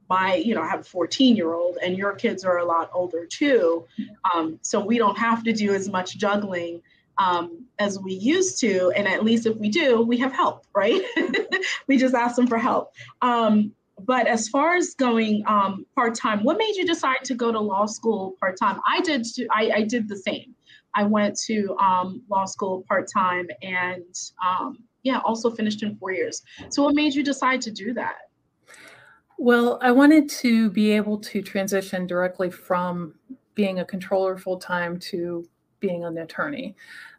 my, 0.09 0.35
you 0.35 0.53
know, 0.53 0.61
I 0.61 0.67
have 0.67 0.81
a 0.81 0.83
14 0.83 1.35
year 1.35 1.53
old 1.53 1.77
and 1.83 1.97
your 1.97 2.13
kids 2.13 2.45
are 2.45 2.59
a 2.59 2.65
lot 2.65 2.91
older 2.93 3.25
too. 3.25 3.85
Um, 4.33 4.59
so 4.61 4.79
we 4.79 4.97
don't 4.97 5.17
have 5.17 5.43
to 5.43 5.53
do 5.53 5.73
as 5.73 5.89
much 5.89 6.17
juggling 6.17 6.81
um, 7.17 7.65
as 7.79 7.99
we 7.99 8.13
used 8.13 8.59
to. 8.59 8.91
And 8.95 9.07
at 9.07 9.23
least 9.23 9.45
if 9.45 9.57
we 9.57 9.69
do, 9.69 10.01
we 10.01 10.17
have 10.17 10.31
help, 10.31 10.65
right? 10.75 11.01
we 11.87 11.97
just 11.97 12.13
ask 12.13 12.35
them 12.35 12.45
for 12.45 12.57
help. 12.57 12.93
Um, 13.21 13.71
but 14.05 14.27
as 14.27 14.49
far 14.49 14.75
as 14.75 14.93
going 14.93 15.43
um, 15.47 15.85
part 15.95 16.15
time, 16.15 16.43
what 16.43 16.57
made 16.57 16.75
you 16.75 16.85
decide 16.85 17.23
to 17.23 17.33
go 17.33 17.51
to 17.51 17.59
law 17.59 17.85
school 17.85 18.35
part 18.39 18.59
time? 18.59 18.79
I 18.87 18.99
did. 19.01 19.25
I, 19.51 19.71
I 19.73 19.81
did 19.83 20.09
the 20.09 20.17
same. 20.17 20.53
I 20.93 21.03
went 21.03 21.37
to 21.45 21.75
um, 21.77 22.21
law 22.29 22.45
school 22.45 22.83
part 22.87 23.09
time 23.11 23.47
and 23.61 24.03
um, 24.45 24.79
yeah, 25.03 25.19
also 25.19 25.49
finished 25.49 25.83
in 25.83 25.95
four 25.97 26.11
years. 26.11 26.41
So 26.69 26.83
what 26.83 26.95
made 26.95 27.13
you 27.13 27.23
decide 27.23 27.61
to 27.61 27.71
do 27.71 27.93
that? 27.93 28.15
Well, 29.37 29.79
I 29.81 29.91
wanted 29.91 30.29
to 30.29 30.69
be 30.71 30.91
able 30.91 31.19
to 31.19 31.41
transition 31.41 32.07
directly 32.07 32.49
from 32.49 33.15
being 33.53 33.79
a 33.79 33.85
controller 33.85 34.37
full 34.37 34.57
time 34.57 34.99
to 34.99 35.47
being 35.79 36.03
an 36.05 36.17
attorney. 36.17 36.75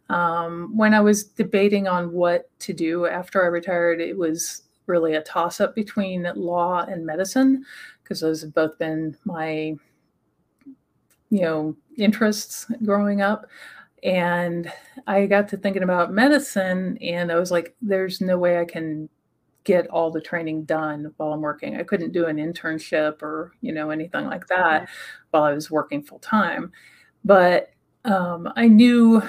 Um, 0.08 0.76
when 0.76 0.94
I 0.94 1.00
was 1.00 1.24
debating 1.24 1.88
on 1.88 2.12
what 2.12 2.48
to 2.60 2.72
do 2.72 3.06
after 3.06 3.42
I 3.42 3.48
retired, 3.48 4.00
it 4.00 4.16
was 4.16 4.62
really 4.86 5.14
a 5.14 5.22
toss 5.22 5.60
up 5.60 5.74
between 5.74 6.30
law 6.36 6.84
and 6.84 7.04
medicine 7.04 7.64
because 8.02 8.20
those 8.20 8.42
have 8.42 8.54
both 8.54 8.78
been 8.78 9.16
my 9.24 9.74
you 11.30 11.40
know 11.40 11.76
interests 11.98 12.66
growing 12.84 13.20
up 13.20 13.46
and 14.04 14.72
i 15.08 15.26
got 15.26 15.48
to 15.48 15.56
thinking 15.56 15.82
about 15.82 16.12
medicine 16.12 16.96
and 16.98 17.32
i 17.32 17.36
was 17.36 17.50
like 17.50 17.74
there's 17.82 18.20
no 18.20 18.38
way 18.38 18.60
i 18.60 18.64
can 18.64 19.08
get 19.66 19.86
all 19.88 20.10
the 20.10 20.20
training 20.20 20.64
done 20.64 21.12
while 21.18 21.32
i'm 21.34 21.42
working. 21.42 21.76
I 21.76 21.82
couldn't 21.82 22.12
do 22.12 22.26
an 22.26 22.38
internship 22.38 23.20
or 23.20 23.52
you 23.60 23.72
know 23.74 23.90
anything 23.90 24.24
like 24.26 24.46
that 24.46 24.82
Yeah. 24.82 24.86
while 25.32 25.42
i 25.44 25.52
was 25.52 25.70
working 25.70 26.02
full 26.02 26.20
time 26.20 26.72
but 27.24 27.70
um, 28.06 28.48
i 28.56 28.66
knew 28.68 29.20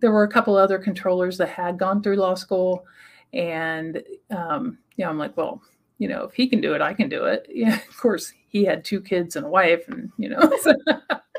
there 0.00 0.12
were 0.12 0.22
a 0.22 0.28
couple 0.30 0.56
other 0.56 0.78
controllers 0.78 1.36
that 1.38 1.48
had 1.50 1.76
gone 1.76 2.02
through 2.02 2.16
law 2.16 2.34
school 2.34 2.86
and 3.34 4.02
um, 4.30 4.78
you 4.96 5.04
know 5.04 5.10
i'm 5.10 5.18
like 5.18 5.36
well 5.36 5.60
you 5.98 6.08
know 6.08 6.22
if 6.24 6.32
he 6.32 6.46
can 6.48 6.60
do 6.60 6.72
it 6.74 6.80
i 6.80 6.94
can 6.94 7.08
do 7.08 7.24
it. 7.24 7.46
Yeah 7.52 7.74
of 7.76 7.96
course 7.96 8.32
he 8.48 8.64
had 8.64 8.84
two 8.84 9.00
kids 9.00 9.36
and 9.36 9.44
a 9.46 9.48
wife 9.50 9.84
and 9.88 10.10
you 10.18 10.28
know 10.30 10.40
so- 10.62 10.74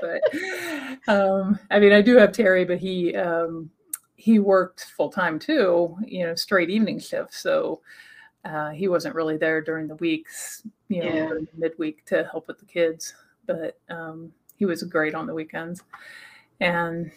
but 0.01 0.21
um, 1.07 1.57
i 1.69 1.79
mean 1.79 1.93
i 1.93 2.01
do 2.01 2.17
have 2.17 2.31
terry 2.31 2.65
but 2.65 2.77
he 2.79 3.15
um, 3.15 3.69
he 4.15 4.37
worked 4.39 4.85
full 4.97 5.09
time 5.09 5.39
too 5.39 5.95
you 6.05 6.25
know 6.25 6.35
straight 6.35 6.69
evening 6.69 6.99
shift 6.99 7.33
so 7.33 7.81
uh, 8.45 8.69
he 8.71 8.87
wasn't 8.87 9.13
really 9.15 9.37
there 9.37 9.61
during 9.61 9.87
the 9.87 9.95
weeks 9.95 10.63
you 10.89 11.01
know 11.03 11.11
Yeah. 11.11 11.27
the 11.29 11.47
midweek 11.57 12.05
to 12.05 12.27
help 12.31 12.47
with 12.47 12.57
the 12.59 12.65
kids 12.65 13.13
but 13.45 13.77
um, 13.89 14.31
he 14.57 14.65
was 14.65 14.83
great 14.83 15.13
on 15.15 15.27
the 15.27 15.33
weekends 15.33 15.83
and 16.59 17.11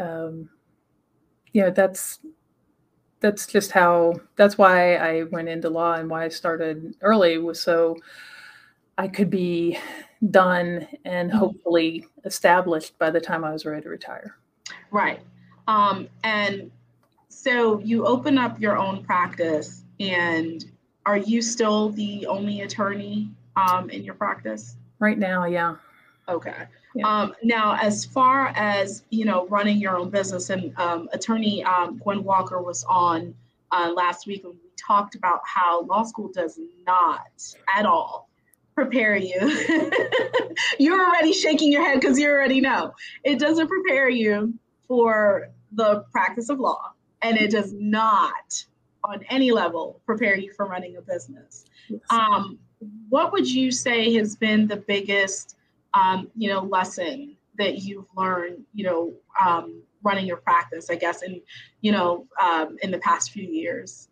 um, 0.00 0.48
you 1.52 1.62
know 1.62 1.70
that's 1.70 2.20
that's 3.20 3.46
just 3.46 3.70
how 3.72 4.14
that's 4.36 4.58
why 4.58 4.96
I 4.96 5.22
went 5.24 5.48
into 5.48 5.70
law 5.70 5.94
and 5.94 6.08
why 6.08 6.24
I 6.24 6.28
started 6.28 6.94
early 7.00 7.38
was 7.38 7.60
so 7.60 7.96
I 8.98 9.08
could 9.08 9.30
be 9.30 9.78
done 10.30 10.86
and 11.04 11.30
Mhm. 11.30 11.34
hopefully 11.34 12.06
established 12.24 12.98
by 12.98 13.10
the 13.10 13.20
time 13.20 13.44
I 13.44 13.52
was 13.52 13.64
ready 13.66 13.82
to 13.82 13.88
retire. 13.88 14.36
Right. 14.90 15.20
Um, 15.68 16.08
and 16.24 16.70
so 17.28 17.78
you 17.80 18.06
open 18.06 18.38
up 18.38 18.60
your 18.60 18.76
own 18.78 19.02
practice, 19.04 19.82
and 20.00 20.64
are 21.04 21.16
you 21.16 21.40
still 21.42 21.90
the 21.90 22.26
only 22.26 22.62
attorney 22.62 23.30
um, 23.56 23.90
in 23.90 24.02
your 24.02 24.14
practice? 24.14 24.76
Right 24.98 25.18
now, 25.18 25.44
yeah. 25.44 25.76
Okay. 26.28 26.64
Yeah. 26.94 27.06
Um, 27.06 27.34
now, 27.42 27.76
as 27.80 28.04
far 28.04 28.48
as 28.56 29.04
you 29.10 29.24
know, 29.24 29.46
running 29.48 29.78
your 29.78 29.96
own 29.96 30.10
business, 30.10 30.50
and 30.50 30.76
um, 30.78 31.08
attorney 31.12 31.62
um, 31.64 31.98
Gwen 31.98 32.24
Walker 32.24 32.60
was 32.60 32.84
on 32.84 33.34
uh, 33.70 33.92
last 33.94 34.26
week, 34.26 34.44
and 34.44 34.54
we 34.54 34.70
talked 34.76 35.14
about 35.14 35.40
how 35.44 35.82
law 35.82 36.02
school 36.02 36.28
does 36.32 36.58
not 36.86 37.54
at 37.74 37.86
all 37.86 38.28
prepare 38.74 39.16
you. 39.16 39.38
You're 40.78 41.04
already 41.04 41.32
shaking 41.32 41.72
your 41.72 41.84
head 41.84 42.00
because 42.00 42.18
you 42.18 42.28
already 42.28 42.60
know 42.60 42.94
it 43.24 43.38
doesn't 43.38 43.68
prepare 43.68 44.08
you 44.08 44.54
for 44.88 45.48
the 45.72 46.04
practice 46.12 46.48
of 46.48 46.58
law, 46.58 46.92
and 47.22 47.36
it 47.36 47.50
does 47.50 47.72
not, 47.72 48.64
on 49.06 49.24
any 49.30 49.50
level, 49.50 50.00
prepare 50.04 50.36
you 50.36 50.52
for 50.52 50.66
running 50.66 50.96
a 50.96 51.00
business. 51.00 51.64
Um, 52.10 52.58
what 53.08 53.32
would 53.32 53.48
you 53.48 53.70
say 53.70 54.12
has 54.14 54.36
been 54.36 54.66
the 54.66 54.76
biggest 54.76 55.56
um, 55.94 56.28
you 56.36 56.48
know 56.48 56.60
lesson 56.60 57.36
that 57.58 57.78
you've 57.78 58.06
learned 58.16 58.64
you 58.74 58.84
know 58.84 59.14
um, 59.42 59.82
running 60.02 60.26
your 60.26 60.36
practice 60.36 60.90
i 60.90 60.94
guess 60.94 61.22
in 61.22 61.40
you 61.80 61.90
know 61.90 62.26
um, 62.42 62.76
in 62.82 62.90
the 62.90 62.98
past 62.98 63.30
few 63.30 63.46
years? 63.48 64.08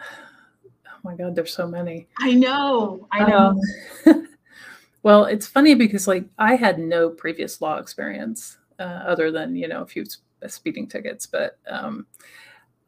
Oh 0.00 0.98
my 1.02 1.16
God, 1.16 1.34
there's 1.34 1.52
so 1.52 1.66
many. 1.66 2.06
i 2.20 2.32
know 2.32 3.08
i 3.12 3.28
know. 3.28 3.60
Um, 4.06 4.28
well, 5.02 5.24
it's 5.24 5.46
funny 5.46 5.74
because 5.74 6.06
like 6.06 6.24
I 6.38 6.56
had 6.56 6.78
no 6.78 7.10
previous 7.10 7.60
law 7.60 7.78
experience 7.78 8.58
uh, 8.78 8.82
other 9.06 9.30
than 9.30 9.56
you 9.56 9.68
know 9.68 9.82
a 9.82 9.86
few 9.86 10.04
speeding 10.46 10.86
tickets, 10.86 11.26
but 11.26 11.58
um, 11.68 12.06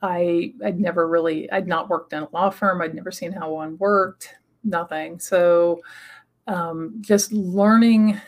I 0.02 0.54
I'd 0.64 0.80
never 0.80 1.08
really 1.08 1.50
I'd 1.50 1.66
not 1.66 1.88
worked 1.88 2.12
in 2.12 2.22
a 2.22 2.28
law 2.30 2.50
firm. 2.50 2.80
I'd 2.80 2.94
never 2.94 3.10
seen 3.10 3.32
how 3.32 3.52
one 3.52 3.76
worked. 3.78 4.34
Nothing. 4.64 5.18
So 5.18 5.80
um, 6.46 6.94
just 7.00 7.32
learning 7.32 8.20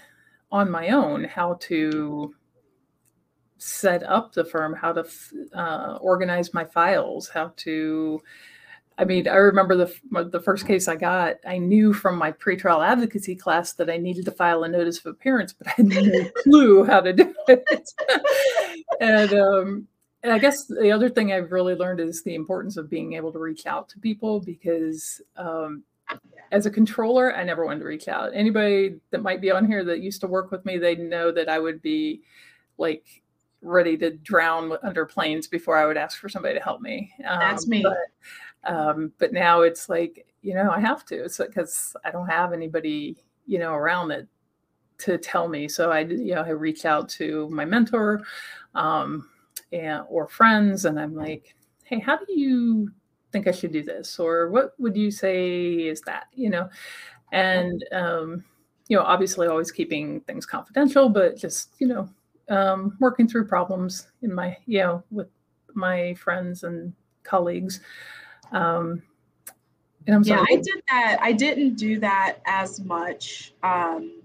on 0.52 0.70
my 0.70 0.88
own 0.88 1.24
how 1.24 1.54
to 1.60 2.34
set 3.58 4.02
up 4.02 4.32
the 4.32 4.44
firm, 4.44 4.74
how 4.74 4.92
to 4.92 5.06
uh, 5.54 5.98
organize 6.00 6.54
my 6.54 6.64
files, 6.64 7.28
how 7.28 7.52
to 7.58 8.20
I 9.00 9.04
mean, 9.04 9.26
I 9.26 9.36
remember 9.36 9.76
the 9.76 9.94
the 10.10 10.40
first 10.40 10.66
case 10.66 10.86
I 10.86 10.94
got. 10.94 11.36
I 11.46 11.56
knew 11.56 11.94
from 11.94 12.18
my 12.18 12.32
pretrial 12.32 12.86
advocacy 12.86 13.34
class 13.34 13.72
that 13.74 13.88
I 13.88 13.96
needed 13.96 14.26
to 14.26 14.30
file 14.30 14.64
a 14.64 14.68
notice 14.68 14.98
of 14.98 15.06
appearance, 15.06 15.54
but 15.54 15.68
I 15.68 15.70
had 15.70 15.86
no 15.86 16.30
clue 16.42 16.84
how 16.84 17.00
to 17.00 17.14
do 17.14 17.34
it. 17.48 17.90
and 19.00 19.32
um, 19.32 19.88
and 20.22 20.32
I 20.32 20.38
guess 20.38 20.66
the 20.66 20.90
other 20.90 21.08
thing 21.08 21.32
I've 21.32 21.52
really 21.52 21.74
learned 21.74 22.00
is 22.00 22.22
the 22.22 22.34
importance 22.34 22.76
of 22.76 22.90
being 22.90 23.14
able 23.14 23.32
to 23.32 23.38
reach 23.38 23.66
out 23.66 23.88
to 23.90 23.98
people 23.98 24.40
because 24.40 25.20
um, 25.36 25.82
as 26.52 26.66
a 26.66 26.70
controller, 26.70 27.34
I 27.34 27.44
never 27.44 27.64
wanted 27.64 27.80
to 27.80 27.86
reach 27.86 28.08
out. 28.08 28.32
Anybody 28.34 28.96
that 29.10 29.22
might 29.22 29.40
be 29.40 29.50
on 29.50 29.66
here 29.66 29.84
that 29.84 30.00
used 30.00 30.20
to 30.20 30.26
work 30.26 30.50
with 30.50 30.64
me, 30.64 30.76
they 30.76 30.94
know 30.94 31.32
that 31.32 31.48
I 31.48 31.58
would 31.58 31.80
be 31.80 32.22
like 32.76 33.22
ready 33.62 33.96
to 33.98 34.10
drown 34.10 34.76
under 34.82 35.06
planes 35.06 35.46
before 35.46 35.76
I 35.76 35.86
would 35.86 35.96
ask 35.96 36.18
for 36.18 36.28
somebody 36.28 36.54
to 36.54 36.64
help 36.64 36.80
me. 36.80 37.12
Um, 37.26 37.38
That's 37.38 37.66
me. 37.66 37.82
But, 37.82 38.72
um, 38.72 39.12
but 39.18 39.32
now 39.32 39.62
it's 39.62 39.88
like, 39.88 40.26
you 40.42 40.54
know, 40.54 40.70
I 40.70 40.80
have 40.80 41.04
to. 41.06 41.24
It's 41.24 41.38
because 41.38 41.96
I 42.04 42.10
don't 42.10 42.28
have 42.28 42.52
anybody, 42.52 43.16
you 43.46 43.58
know, 43.58 43.72
around 43.72 44.08
that 44.08 44.26
to 44.98 45.16
tell 45.16 45.48
me. 45.48 45.66
So 45.66 45.90
I, 45.90 46.00
you 46.00 46.34
know, 46.34 46.42
I 46.42 46.50
reach 46.50 46.84
out 46.84 47.08
to 47.10 47.48
my 47.50 47.64
mentor 47.64 48.22
um, 48.74 49.29
and, 49.72 50.04
or 50.08 50.28
friends, 50.28 50.84
and 50.84 50.98
I'm 50.98 51.14
like, 51.14 51.54
hey, 51.84 51.98
how 51.98 52.16
do 52.16 52.32
you 52.32 52.90
think 53.32 53.46
I 53.46 53.52
should 53.52 53.72
do 53.72 53.82
this? 53.82 54.18
Or 54.18 54.48
what 54.50 54.72
would 54.78 54.96
you 54.96 55.10
say 55.10 55.74
is 55.74 56.00
that? 56.02 56.24
You 56.34 56.50
know, 56.50 56.68
and 57.32 57.84
um, 57.92 58.44
you 58.88 58.96
know, 58.96 59.02
obviously 59.02 59.46
always 59.46 59.70
keeping 59.70 60.20
things 60.22 60.46
confidential, 60.46 61.08
but 61.08 61.36
just 61.36 61.70
you 61.78 61.86
know, 61.86 62.08
um, 62.48 62.96
working 63.00 63.28
through 63.28 63.46
problems 63.46 64.08
in 64.22 64.34
my, 64.34 64.56
you 64.66 64.80
know, 64.80 65.02
with 65.10 65.28
my 65.74 66.14
friends 66.14 66.64
and 66.64 66.92
colleagues. 67.22 67.80
Um, 68.52 69.02
and 70.06 70.16
I'm 70.16 70.24
sorry. 70.24 70.46
Yeah, 70.48 70.56
I 70.58 70.60
did 70.60 70.82
that. 70.88 71.18
I 71.20 71.32
didn't 71.32 71.74
do 71.74 72.00
that 72.00 72.38
as 72.46 72.80
much. 72.80 73.54
Um, 73.62 74.22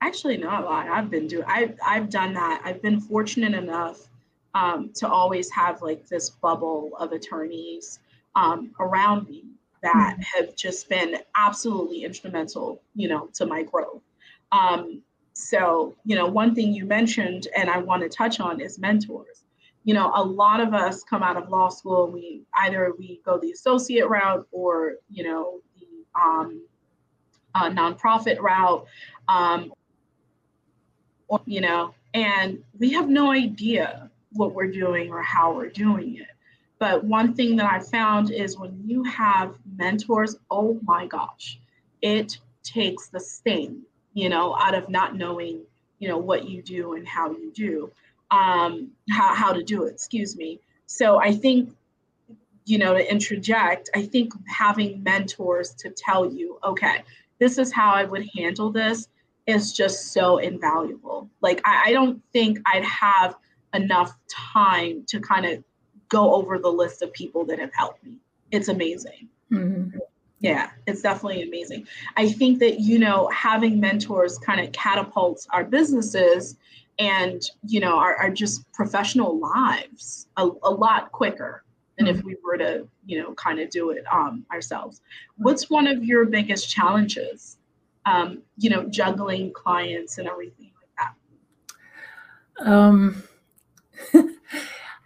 actually, 0.00 0.36
not 0.36 0.62
a 0.62 0.66
lot. 0.66 0.86
I've 0.88 1.10
been 1.10 1.26
doing. 1.26 1.44
I've 1.48 1.76
I've 1.84 2.10
done 2.10 2.34
that. 2.34 2.62
I've 2.64 2.80
been 2.82 3.00
fortunate 3.00 3.54
enough 3.54 4.08
um, 4.54 4.90
to 4.94 5.08
always 5.08 5.50
have 5.50 5.82
like 5.82 6.06
this 6.06 6.30
bubble 6.30 6.92
of 6.98 7.12
attorneys 7.12 8.00
um, 8.34 8.70
around 8.80 9.28
me 9.28 9.44
that 9.82 10.14
mm-hmm. 10.14 10.44
have 10.44 10.56
just 10.56 10.88
been 10.88 11.18
absolutely 11.36 12.04
instrumental, 12.04 12.82
you 12.94 13.08
know, 13.08 13.28
to 13.34 13.46
my 13.46 13.62
growth. 13.62 14.02
Um, 14.52 15.02
so, 15.34 15.94
you 16.04 16.16
know, 16.16 16.26
one 16.26 16.54
thing 16.54 16.72
you 16.72 16.84
mentioned, 16.84 17.46
and 17.56 17.70
I 17.70 17.78
want 17.78 18.02
to 18.02 18.08
touch 18.08 18.40
on, 18.40 18.60
is 18.60 18.78
mentors. 18.78 19.44
You 19.84 19.94
know, 19.94 20.10
a 20.14 20.22
lot 20.22 20.60
of 20.60 20.74
us 20.74 21.04
come 21.04 21.22
out 21.22 21.36
of 21.36 21.48
law 21.48 21.68
school. 21.68 22.04
and 22.04 22.12
We 22.12 22.42
either 22.58 22.92
we 22.98 23.20
go 23.24 23.38
the 23.38 23.52
associate 23.52 24.08
route 24.08 24.46
or 24.50 24.94
you 25.08 25.24
know 25.24 25.60
the 25.78 26.20
um, 26.20 26.62
uh, 27.54 27.70
nonprofit 27.70 28.40
route, 28.40 28.84
um, 29.28 29.72
or, 31.28 31.40
you 31.46 31.60
know, 31.60 31.94
and 32.14 32.62
we 32.78 32.92
have 32.92 33.08
no 33.08 33.30
idea 33.30 34.10
what 34.32 34.54
we're 34.54 34.70
doing 34.70 35.10
or 35.10 35.22
how 35.22 35.54
we're 35.54 35.70
doing 35.70 36.16
it. 36.16 36.28
But 36.78 37.04
one 37.04 37.34
thing 37.34 37.56
that 37.56 37.70
I 37.70 37.80
found 37.80 38.30
is 38.30 38.56
when 38.56 38.80
you 38.86 39.02
have 39.04 39.54
mentors, 39.76 40.36
oh 40.50 40.78
my 40.84 41.06
gosh, 41.06 41.58
it 42.02 42.38
takes 42.62 43.08
the 43.08 43.18
sting, 43.20 43.82
you 44.14 44.28
know, 44.28 44.54
out 44.56 44.74
of 44.74 44.88
not 44.88 45.16
knowing, 45.16 45.62
you 45.98 46.08
know, 46.08 46.18
what 46.18 46.48
you 46.48 46.62
do 46.62 46.94
and 46.94 47.06
how 47.06 47.30
you 47.30 47.50
do, 47.52 47.90
um, 48.30 48.90
how, 49.10 49.34
how 49.34 49.52
to 49.52 49.62
do 49.62 49.84
it, 49.84 49.92
excuse 49.92 50.36
me. 50.36 50.60
So 50.86 51.18
I 51.18 51.32
think, 51.32 51.74
you 52.64 52.78
know, 52.78 52.94
to 52.94 53.10
interject, 53.10 53.90
I 53.94 54.02
think 54.02 54.32
having 54.46 55.02
mentors 55.02 55.74
to 55.76 55.90
tell 55.90 56.30
you, 56.30 56.58
okay, 56.62 57.02
this 57.40 57.58
is 57.58 57.72
how 57.72 57.92
I 57.92 58.04
would 58.04 58.28
handle 58.36 58.70
this 58.70 59.08
is 59.46 59.72
just 59.72 60.12
so 60.12 60.38
invaluable. 60.38 61.28
Like, 61.40 61.60
I, 61.64 61.84
I 61.86 61.92
don't 61.92 62.22
think 62.32 62.60
I'd 62.66 62.84
have 62.84 63.36
enough 63.74 64.16
time 64.28 65.04
to 65.08 65.20
kind 65.20 65.46
of 65.46 65.62
go 66.08 66.34
over 66.34 66.58
the 66.58 66.70
list 66.70 67.02
of 67.02 67.12
people 67.12 67.44
that 67.46 67.58
have 67.58 67.72
helped 67.74 68.02
me. 68.04 68.14
It's 68.50 68.68
amazing. 68.68 69.28
Mm-hmm. 69.52 69.98
Yeah, 70.40 70.70
it's 70.86 71.02
definitely 71.02 71.42
amazing. 71.42 71.86
I 72.16 72.28
think 72.28 72.60
that, 72.60 72.80
you 72.80 72.98
know, 72.98 73.28
having 73.28 73.80
mentors 73.80 74.38
kind 74.38 74.60
of 74.60 74.72
catapults 74.72 75.48
our 75.52 75.64
businesses 75.64 76.56
and, 76.98 77.42
you 77.66 77.80
know, 77.80 77.98
our, 77.98 78.14
our 78.16 78.30
just 78.30 78.70
professional 78.72 79.38
lives 79.38 80.28
a, 80.36 80.48
a 80.62 80.70
lot 80.70 81.10
quicker 81.12 81.64
than 81.96 82.06
mm-hmm. 82.06 82.18
if 82.18 82.24
we 82.24 82.36
were 82.44 82.56
to, 82.56 82.86
you 83.04 83.20
know, 83.20 83.34
kind 83.34 83.58
of 83.58 83.68
do 83.70 83.90
it 83.90 84.04
um, 84.12 84.46
ourselves. 84.52 85.00
What's 85.36 85.68
one 85.68 85.86
of 85.88 86.04
your 86.04 86.24
biggest 86.24 86.70
challenges, 86.70 87.58
um, 88.06 88.42
you 88.56 88.70
know, 88.70 88.84
juggling 88.84 89.52
clients 89.52 90.18
and 90.18 90.28
everything 90.28 90.70
like 90.80 91.14
that? 92.58 92.70
Um, 92.70 93.24
I 94.14 94.30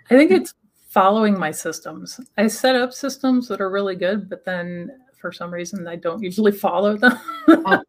think 0.09 0.31
it's 0.31 0.55
following 0.89 1.39
my 1.39 1.51
systems. 1.51 2.21
I 2.37 2.47
set 2.49 2.77
up 2.77 2.93
systems 2.93 3.49
that 3.49 3.61
are 3.61 3.71
really 3.71 3.97
good, 3.97 4.29
but 4.29 4.45
then 4.45 4.91
for 5.21 5.33
some 5.33 5.53
reason 5.53 5.87
I 5.89 5.97
don't 5.97 6.23
usually 6.23 6.53
follow 6.53 6.97
them. 6.97 7.19
oh. 7.49 7.83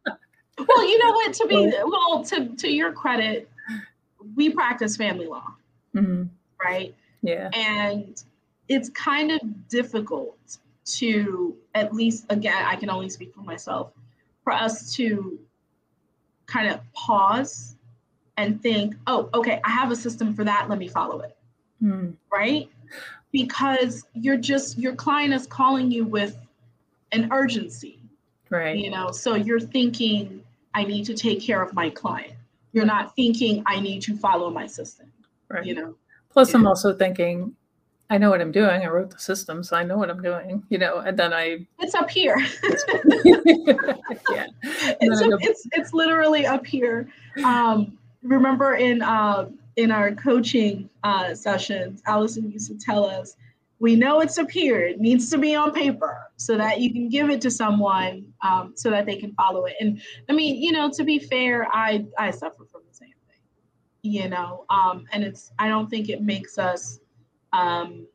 Well, 0.67 0.87
you 0.87 0.99
know 0.99 1.11
what? 1.11 1.33
To 1.33 1.47
be 1.47 1.73
well, 1.85 2.23
to 2.25 2.55
to 2.55 2.71
your 2.71 2.93
credit, 2.93 3.49
we 4.35 4.49
practice 4.49 4.95
family 4.95 5.27
law, 5.27 5.53
mm-hmm. 5.95 6.23
right? 6.63 6.95
Yeah, 7.21 7.49
and 7.53 8.23
it's 8.69 8.89
kind 8.89 9.31
of 9.31 9.41
difficult 9.67 10.37
to 10.85 11.55
at 11.75 11.93
least 11.93 12.25
again 12.29 12.65
I 12.65 12.75
can 12.75 12.89
only 12.89 13.09
speak 13.09 13.33
for 13.33 13.41
myself 13.41 13.91
for 14.43 14.51
us 14.53 14.93
to 14.95 15.39
kind 16.45 16.67
of 16.67 16.81
pause 16.93 17.75
and 18.37 18.61
think, 18.61 18.95
oh, 19.07 19.29
okay, 19.33 19.59
I 19.63 19.69
have 19.69 19.91
a 19.91 19.95
system 19.95 20.33
for 20.33 20.43
that. 20.43 20.69
Let 20.69 20.79
me 20.79 20.87
follow 20.87 21.21
it. 21.21 21.35
Mm. 21.81 22.15
Right? 22.31 22.69
Because 23.31 24.05
you're 24.13 24.37
just, 24.37 24.77
your 24.77 24.95
client 24.95 25.33
is 25.33 25.47
calling 25.47 25.91
you 25.91 26.05
with 26.05 26.37
an 27.11 27.29
urgency. 27.31 27.99
Right. 28.49 28.77
You 28.77 28.91
know, 28.91 29.11
so 29.11 29.35
you're 29.35 29.59
thinking, 29.59 30.43
I 30.75 30.83
need 30.83 31.05
to 31.05 31.13
take 31.13 31.41
care 31.41 31.61
of 31.61 31.73
my 31.73 31.89
client. 31.89 32.33
You're 32.71 32.85
not 32.85 33.15
thinking, 33.15 33.63
I 33.65 33.79
need 33.79 34.01
to 34.03 34.17
follow 34.17 34.49
my 34.49 34.67
system. 34.67 35.11
Right. 35.49 35.65
You 35.65 35.75
know, 35.75 35.95
plus, 36.29 36.51
yeah. 36.51 36.57
I'm 36.57 36.67
also 36.67 36.93
thinking, 36.93 37.55
I 38.09 38.17
know 38.17 38.29
what 38.29 38.41
I'm 38.41 38.51
doing. 38.51 38.83
I 38.83 38.87
wrote 38.87 39.11
the 39.11 39.19
system, 39.19 39.63
so 39.63 39.75
I 39.75 39.83
know 39.83 39.97
what 39.97 40.09
I'm 40.09 40.21
doing, 40.21 40.63
you 40.69 40.77
know, 40.77 40.99
and 40.99 41.17
then 41.17 41.33
I 41.33 41.65
It's 41.79 41.95
up 41.95 42.09
here. 42.09 42.37
yeah. 43.23 44.47
It's, 44.63 45.21
it's 45.41 45.67
it's 45.71 45.93
literally 45.93 46.45
up 46.45 46.65
here. 46.65 47.09
Um 47.43 47.97
remember 48.23 48.75
in 48.75 49.01
uh, 49.01 49.49
in 49.75 49.91
our 49.91 50.13
coaching 50.13 50.89
uh, 51.03 51.33
sessions, 51.33 52.01
Allison 52.05 52.49
used 52.51 52.69
to 52.69 52.77
tell 52.77 53.05
us, 53.05 53.35
we 53.79 53.95
know 53.95 54.21
it's 54.21 54.37
up 54.37 54.49
here. 54.49 54.81
It 54.81 54.99
needs 54.99 55.29
to 55.31 55.37
be 55.37 55.55
on 55.55 55.71
paper 55.73 56.29
so 56.37 56.57
that 56.57 56.79
you 56.79 56.91
can 56.93 57.09
give 57.09 57.29
it 57.29 57.41
to 57.41 57.51
someone 57.51 58.25
um, 58.41 58.73
so 58.75 58.89
that 58.91 59.05
they 59.05 59.15
can 59.17 59.33
follow 59.33 59.65
it. 59.65 59.75
And 59.79 60.01
I 60.29 60.33
mean, 60.33 60.61
you 60.61 60.71
know, 60.71 60.89
to 60.91 61.03
be 61.03 61.19
fair, 61.19 61.67
I 61.73 62.05
I 62.17 62.31
suffer 62.31 62.65
from 62.71 62.81
the 62.87 62.95
same 62.95 63.13
thing, 63.27 63.41
you 64.03 64.29
know, 64.29 64.65
um, 64.69 65.05
and 65.11 65.23
it's 65.23 65.51
I 65.59 65.67
don't 65.67 65.89
think 65.89 66.09
it 66.09 66.21
makes 66.21 66.57
us, 66.57 66.99
um, 67.51 68.07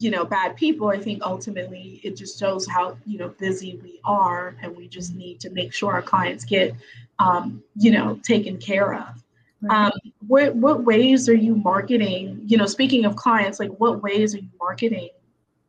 you 0.00 0.10
know, 0.10 0.24
bad 0.24 0.56
people. 0.56 0.88
I 0.88 0.98
think 0.98 1.22
ultimately 1.22 2.00
it 2.02 2.16
just 2.16 2.38
shows 2.38 2.66
how 2.66 2.96
you 3.06 3.18
know 3.18 3.28
busy 3.28 3.78
we 3.82 4.00
are, 4.02 4.56
and 4.62 4.76
we 4.76 4.88
just 4.88 5.14
need 5.14 5.38
to 5.40 5.50
make 5.50 5.72
sure 5.72 5.92
our 5.92 6.02
clients 6.02 6.44
get 6.44 6.74
um, 7.20 7.62
you 7.76 7.92
know, 7.92 8.18
taken 8.22 8.58
care 8.58 8.94
of. 8.94 9.22
Um, 9.68 9.92
what 10.26 10.56
what 10.56 10.84
ways 10.84 11.28
are 11.28 11.34
you 11.34 11.54
marketing? 11.54 12.42
You 12.46 12.56
know, 12.56 12.66
speaking 12.66 13.04
of 13.04 13.14
clients, 13.14 13.60
like 13.60 13.70
what 13.72 14.02
ways 14.02 14.34
are 14.34 14.38
you 14.38 14.48
marketing 14.58 15.10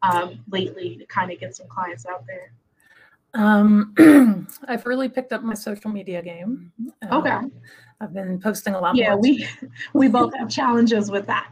um, 0.01 0.39
lately 0.49 0.95
to 0.95 1.05
kind 1.05 1.29
of 1.29 1.39
get 1.39 1.55
some 1.57 1.67
clients 1.67 2.05
out 2.05 2.23
there? 2.25 2.53
Um, 3.33 4.47
I've 4.67 4.85
really 4.85 5.09
picked 5.09 5.33
up 5.33 5.43
my 5.43 5.53
social 5.53 5.91
media 5.91 6.21
game. 6.21 6.71
Um, 7.01 7.11
okay. 7.11 7.39
I've 8.01 8.13
been 8.13 8.39
posting 8.39 8.73
a 8.73 8.79
lot 8.79 8.95
yeah, 8.95 9.11
more. 9.11 9.19
we 9.21 9.47
we 9.93 10.07
both 10.07 10.33
have 10.35 10.49
challenges 10.49 11.11
with 11.11 11.27
that. 11.27 11.49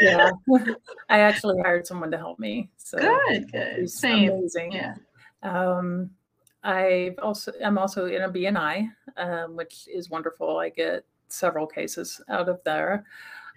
yeah. 0.00 0.30
I 1.10 1.20
actually 1.20 1.60
hired 1.60 1.86
someone 1.86 2.10
to 2.10 2.16
help 2.16 2.38
me. 2.38 2.70
So 2.78 2.98
good, 2.98 3.52
good. 3.52 3.90
Same. 3.90 4.30
Amazing. 4.30 4.72
Yeah. 4.72 4.94
Um, 5.42 6.10
I've 6.64 7.18
also 7.22 7.52
I'm 7.62 7.76
also 7.76 8.06
in 8.06 8.22
a 8.22 8.28
BNI, 8.30 8.90
um, 9.18 9.56
which 9.56 9.88
is 9.92 10.08
wonderful. 10.08 10.58
I 10.58 10.70
get 10.70 11.04
several 11.28 11.66
cases 11.66 12.20
out 12.28 12.48
of 12.48 12.60
there. 12.64 13.04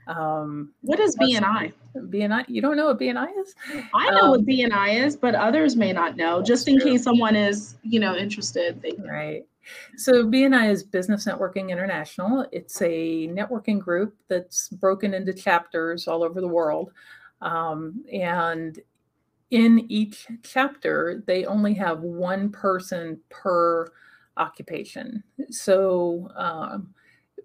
Um, 0.06 0.74
what 0.82 1.00
is 1.00 1.16
BNI? 1.16 1.72
BNI, 1.96 2.46
you 2.50 2.62
don't 2.62 2.76
know 2.76 2.88
what 2.88 3.00
BNI 3.00 3.28
is? 3.40 3.56
I 3.94 4.10
know 4.12 4.24
um, 4.24 4.30
what 4.32 4.46
BNI 4.46 5.06
is, 5.06 5.16
but 5.16 5.34
others 5.34 5.78
may 5.78 5.94
not 5.94 6.18
know. 6.18 6.42
Just 6.42 6.68
in 6.68 6.78
true. 6.78 6.92
case 6.92 7.04
someone 7.04 7.38
is, 7.38 7.76
you 7.84 8.02
know, 8.02 8.14
interested. 8.16 8.82
They 8.82 8.92
right. 9.08 9.46
So 9.98 10.26
BNI 10.26 10.70
is 10.70 10.84
Business 10.84 11.26
Networking 11.26 11.70
International. 11.70 12.46
It's 12.52 12.82
a 12.82 13.28
networking 13.28 13.80
group 13.80 14.16
that's 14.28 14.70
broken 14.70 15.14
into 15.14 15.34
chapters 15.34 16.08
all 16.08 16.24
over 16.24 16.42
the 16.42 16.48
world. 16.48 16.92
Um, 17.42 18.04
and 18.12 18.80
in 19.52 19.86
each 19.92 20.28
chapter, 20.44 21.24
they 21.28 21.46
only 21.46 21.74
have 21.76 22.00
one 22.00 22.50
person 22.50 23.20
per 23.30 23.88
occupation. 24.38 25.24
So, 25.50 26.30
um, 26.36 26.94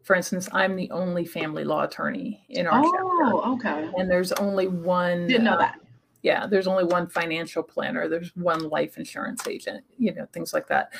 for 0.03 0.17
instance, 0.17 0.49
I'm 0.53 0.75
the 0.75 0.91
only 0.91 1.25
family 1.25 1.65
law 1.65 1.85
attorney 1.85 2.45
in 2.49 2.67
our 2.67 2.83
oh, 2.83 2.93
chapter. 2.93 3.81
okay. 3.81 3.91
And 3.99 4.11
there's 4.11 4.33
only 4.33 4.69
one. 4.69 5.27
Didn't 5.27 5.45
know 5.45 5.55
uh, 5.55 5.59
that. 5.59 5.81
Yeah, 6.23 6.47
there's 6.47 6.67
only 6.67 6.85
one 6.85 7.09
financial 7.09 7.63
planner. 7.63 8.09
There's 8.09 8.35
one 8.35 8.69
life 8.69 8.99
insurance 8.99 9.47
agent. 9.47 9.85
You 9.99 10.15
know, 10.15 10.27
things 10.33 10.53
like 10.53 10.67
that. 10.69 10.93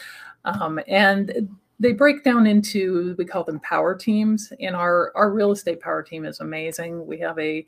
Um, 0.45 0.79
and 0.87 1.49
they 1.81 1.93
break 1.93 2.25
down 2.25 2.47
into 2.47 3.15
we 3.19 3.25
call 3.25 3.45
them 3.45 3.61
power 3.61 3.95
teams. 3.95 4.53
And 4.61 4.77
our 4.77 5.13
our 5.17 5.31
real 5.31 5.53
estate 5.53 5.81
power 5.81 6.03
team 6.03 6.25
is 6.25 6.41
amazing. 6.41 7.07
We 7.07 7.19
have 7.19 7.39
a 7.39 7.67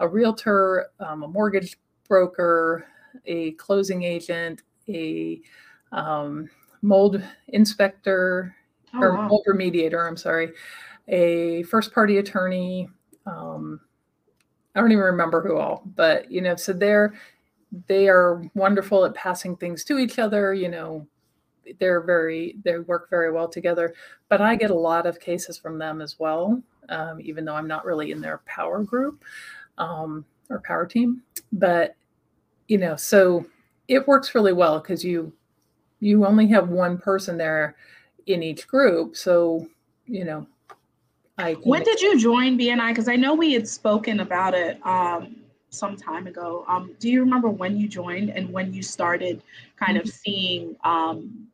a 0.00 0.08
realtor, 0.08 0.90
um, 1.00 1.22
a 1.22 1.28
mortgage 1.28 1.76
broker, 2.08 2.86
a 3.26 3.52
closing 3.52 4.02
agent, 4.02 4.62
a 4.88 5.40
um, 5.92 6.48
mold 6.82 7.22
inspector, 7.48 8.54
oh, 8.94 9.00
or 9.00 9.14
wow. 9.14 9.28
over 9.30 9.54
mediator, 9.54 10.06
I'm 10.06 10.16
sorry, 10.16 10.52
a 11.08 11.62
first 11.64 11.92
party 11.92 12.18
attorney. 12.18 12.88
Um, 13.26 13.80
I 14.78 14.80
don't 14.80 14.92
even 14.92 15.02
remember 15.02 15.42
who 15.42 15.56
all, 15.56 15.82
but 15.96 16.30
you 16.30 16.40
know, 16.40 16.54
so 16.54 16.72
they're 16.72 17.14
they 17.88 18.08
are 18.08 18.48
wonderful 18.54 19.04
at 19.04 19.14
passing 19.14 19.56
things 19.56 19.82
to 19.84 19.98
each 19.98 20.20
other. 20.20 20.54
You 20.54 20.68
know, 20.68 21.06
they're 21.80 22.00
very 22.00 22.54
they 22.62 22.78
work 22.78 23.10
very 23.10 23.32
well 23.32 23.48
together. 23.48 23.92
But 24.28 24.40
I 24.40 24.54
get 24.54 24.70
a 24.70 24.74
lot 24.74 25.04
of 25.04 25.18
cases 25.18 25.58
from 25.58 25.78
them 25.78 26.00
as 26.00 26.20
well, 26.20 26.62
um, 26.90 27.20
even 27.20 27.44
though 27.44 27.56
I'm 27.56 27.66
not 27.66 27.84
really 27.84 28.12
in 28.12 28.20
their 28.20 28.38
power 28.46 28.84
group 28.84 29.24
um, 29.78 30.24
or 30.48 30.60
power 30.60 30.86
team. 30.86 31.24
But 31.52 31.96
you 32.68 32.78
know, 32.78 32.94
so 32.94 33.44
it 33.88 34.06
works 34.06 34.32
really 34.32 34.52
well 34.52 34.78
because 34.78 35.04
you 35.04 35.32
you 35.98 36.24
only 36.24 36.46
have 36.46 36.68
one 36.68 36.98
person 36.98 37.36
there 37.36 37.74
in 38.26 38.44
each 38.44 38.68
group. 38.68 39.16
So 39.16 39.66
you 40.06 40.24
know, 40.24 40.46
I. 41.38 41.54
When 41.54 41.82
did 41.84 42.00
you 42.00 42.18
join 42.18 42.58
BNI? 42.58 42.90
Because 42.90 43.08
I 43.08 43.16
know 43.16 43.34
we 43.34 43.52
had 43.52 43.66
spoken 43.66 44.20
about 44.20 44.54
it. 44.54 44.84
Um, 44.86 45.36
some 45.70 45.96
time 45.96 46.26
ago. 46.26 46.64
Um, 46.68 46.94
do 46.98 47.10
you 47.10 47.20
remember 47.20 47.48
when 47.48 47.76
you 47.76 47.88
joined 47.88 48.30
and 48.30 48.50
when 48.52 48.72
you 48.72 48.82
started 48.82 49.42
kind 49.76 49.98
of 49.98 50.08
seeing 50.08 50.76
um, 50.84 51.46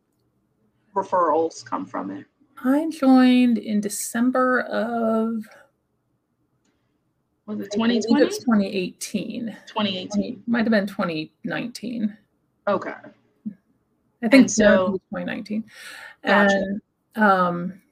referrals 0.95 1.65
come 1.65 1.85
from 1.85 2.11
it? 2.11 2.27
I 2.63 2.89
joined 2.91 3.59
in 3.59 3.81
December 3.81 4.61
of 4.61 5.45
was 7.47 7.61
it 7.61 7.73
2020? 7.73 8.23
It 8.23 8.27
was 8.27 8.39
2018. 8.39 9.57
2018. 9.67 10.43
Might 10.47 10.61
have 10.61 10.71
been 10.71 10.87
2019. 10.87 12.17
Okay. 12.67 12.95
I 14.23 14.29
think 14.29 14.49
so. 14.49 14.99
2019. 15.13 15.65
Gotcha. 16.25 16.55
And 16.55 16.81
um, 17.17 17.83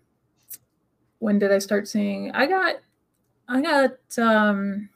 when 1.22 1.38
did 1.38 1.52
I 1.52 1.60
start 1.60 1.86
seeing? 1.86 2.32
I 2.32 2.46
got, 2.46 2.76
I 3.48 3.62
got 3.62 4.18
um, 4.18 4.88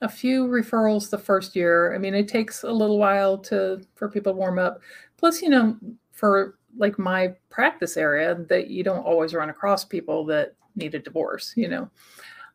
a 0.00 0.08
few 0.08 0.46
referrals 0.46 1.10
the 1.10 1.18
first 1.18 1.54
year. 1.54 1.94
I 1.94 1.98
mean, 1.98 2.14
it 2.14 2.28
takes 2.28 2.62
a 2.62 2.70
little 2.70 2.98
while 2.98 3.36
to 3.38 3.82
for 3.94 4.08
people 4.08 4.32
to 4.32 4.38
warm 4.38 4.58
up. 4.58 4.80
Plus, 5.18 5.42
you 5.42 5.50
know, 5.50 5.76
for 6.12 6.54
like 6.78 6.98
my 6.98 7.34
practice 7.50 7.98
area, 7.98 8.36
that 8.48 8.68
you 8.68 8.82
don't 8.82 9.04
always 9.04 9.34
run 9.34 9.50
across 9.50 9.84
people 9.84 10.24
that 10.26 10.54
need 10.76 10.94
a 10.94 10.98
divorce, 10.98 11.52
you 11.56 11.68
know. 11.68 11.90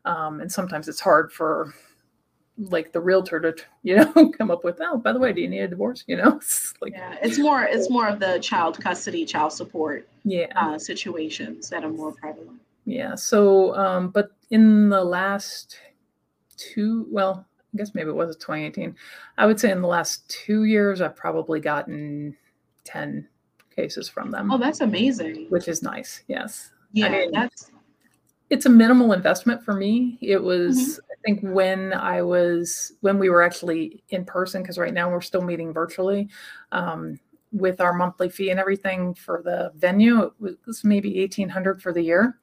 Um, 0.04 0.40
and 0.40 0.50
sometimes 0.50 0.88
it's 0.88 1.00
hard 1.00 1.32
for 1.32 1.72
like 2.68 2.92
the 2.92 3.00
realtor 3.00 3.40
to 3.40 3.54
you 3.82 3.96
know 3.96 4.30
come 4.38 4.50
up 4.50 4.64
with 4.64 4.78
oh 4.80 4.98
by 4.98 5.12
the 5.12 5.18
way 5.18 5.32
do 5.32 5.40
you 5.40 5.48
need 5.48 5.60
a 5.60 5.68
divorce 5.68 6.04
you 6.06 6.16
know 6.16 6.36
it's 6.36 6.74
like 6.80 6.92
yeah 6.92 7.16
it's 7.22 7.38
more 7.38 7.62
it's 7.62 7.88
more 7.88 8.06
of 8.06 8.20
the 8.20 8.38
child 8.40 8.78
custody 8.78 9.24
child 9.24 9.52
support 9.52 10.06
yeah 10.24 10.46
uh, 10.56 10.78
situations 10.78 11.70
that 11.70 11.84
are 11.84 11.90
more 11.90 12.12
prevalent 12.12 12.60
yeah 12.84 13.14
so 13.14 13.74
um 13.76 14.08
but 14.08 14.32
in 14.50 14.88
the 14.88 15.02
last 15.02 15.78
two, 16.60 17.06
well, 17.10 17.46
I 17.72 17.78
guess 17.78 17.94
maybe 17.94 18.10
it 18.10 18.16
was 18.16 18.36
2018. 18.36 18.94
I 19.38 19.46
would 19.46 19.58
say 19.58 19.70
in 19.70 19.80
the 19.80 19.88
last 19.88 20.28
two 20.28 20.64
years, 20.64 21.00
I've 21.00 21.16
probably 21.16 21.60
gotten 21.60 22.36
10 22.84 23.26
cases 23.74 24.08
from 24.08 24.30
them. 24.30 24.52
Oh, 24.52 24.58
that's 24.58 24.80
amazing. 24.80 25.46
Which 25.48 25.68
is 25.68 25.82
nice. 25.82 26.22
Yes. 26.28 26.72
Yeah, 26.92 27.06
I 27.06 27.10
mean, 27.10 27.30
that's 27.32 27.70
it's 28.50 28.66
a 28.66 28.70
minimal 28.70 29.12
investment 29.12 29.64
for 29.64 29.74
me. 29.74 30.18
It 30.20 30.42
was, 30.42 30.76
mm-hmm. 30.76 31.09
Think, 31.24 31.40
when 31.42 31.92
I 31.92 32.22
was 32.22 32.92
when 33.00 33.18
we 33.18 33.30
were 33.30 33.42
actually 33.42 34.02
in 34.10 34.24
person, 34.24 34.62
because 34.62 34.78
right 34.78 34.94
now 34.94 35.10
we're 35.10 35.20
still 35.20 35.42
meeting 35.42 35.72
virtually. 35.72 36.28
Um, 36.72 37.18
with 37.52 37.80
our 37.80 37.92
monthly 37.92 38.28
fee 38.28 38.50
and 38.50 38.60
everything 38.60 39.12
for 39.12 39.42
the 39.44 39.72
venue, 39.74 40.30
it 40.44 40.58
was 40.66 40.84
maybe 40.84 41.18
eighteen 41.18 41.48
hundred 41.48 41.82
for 41.82 41.92
the 41.92 42.02
year. 42.02 42.38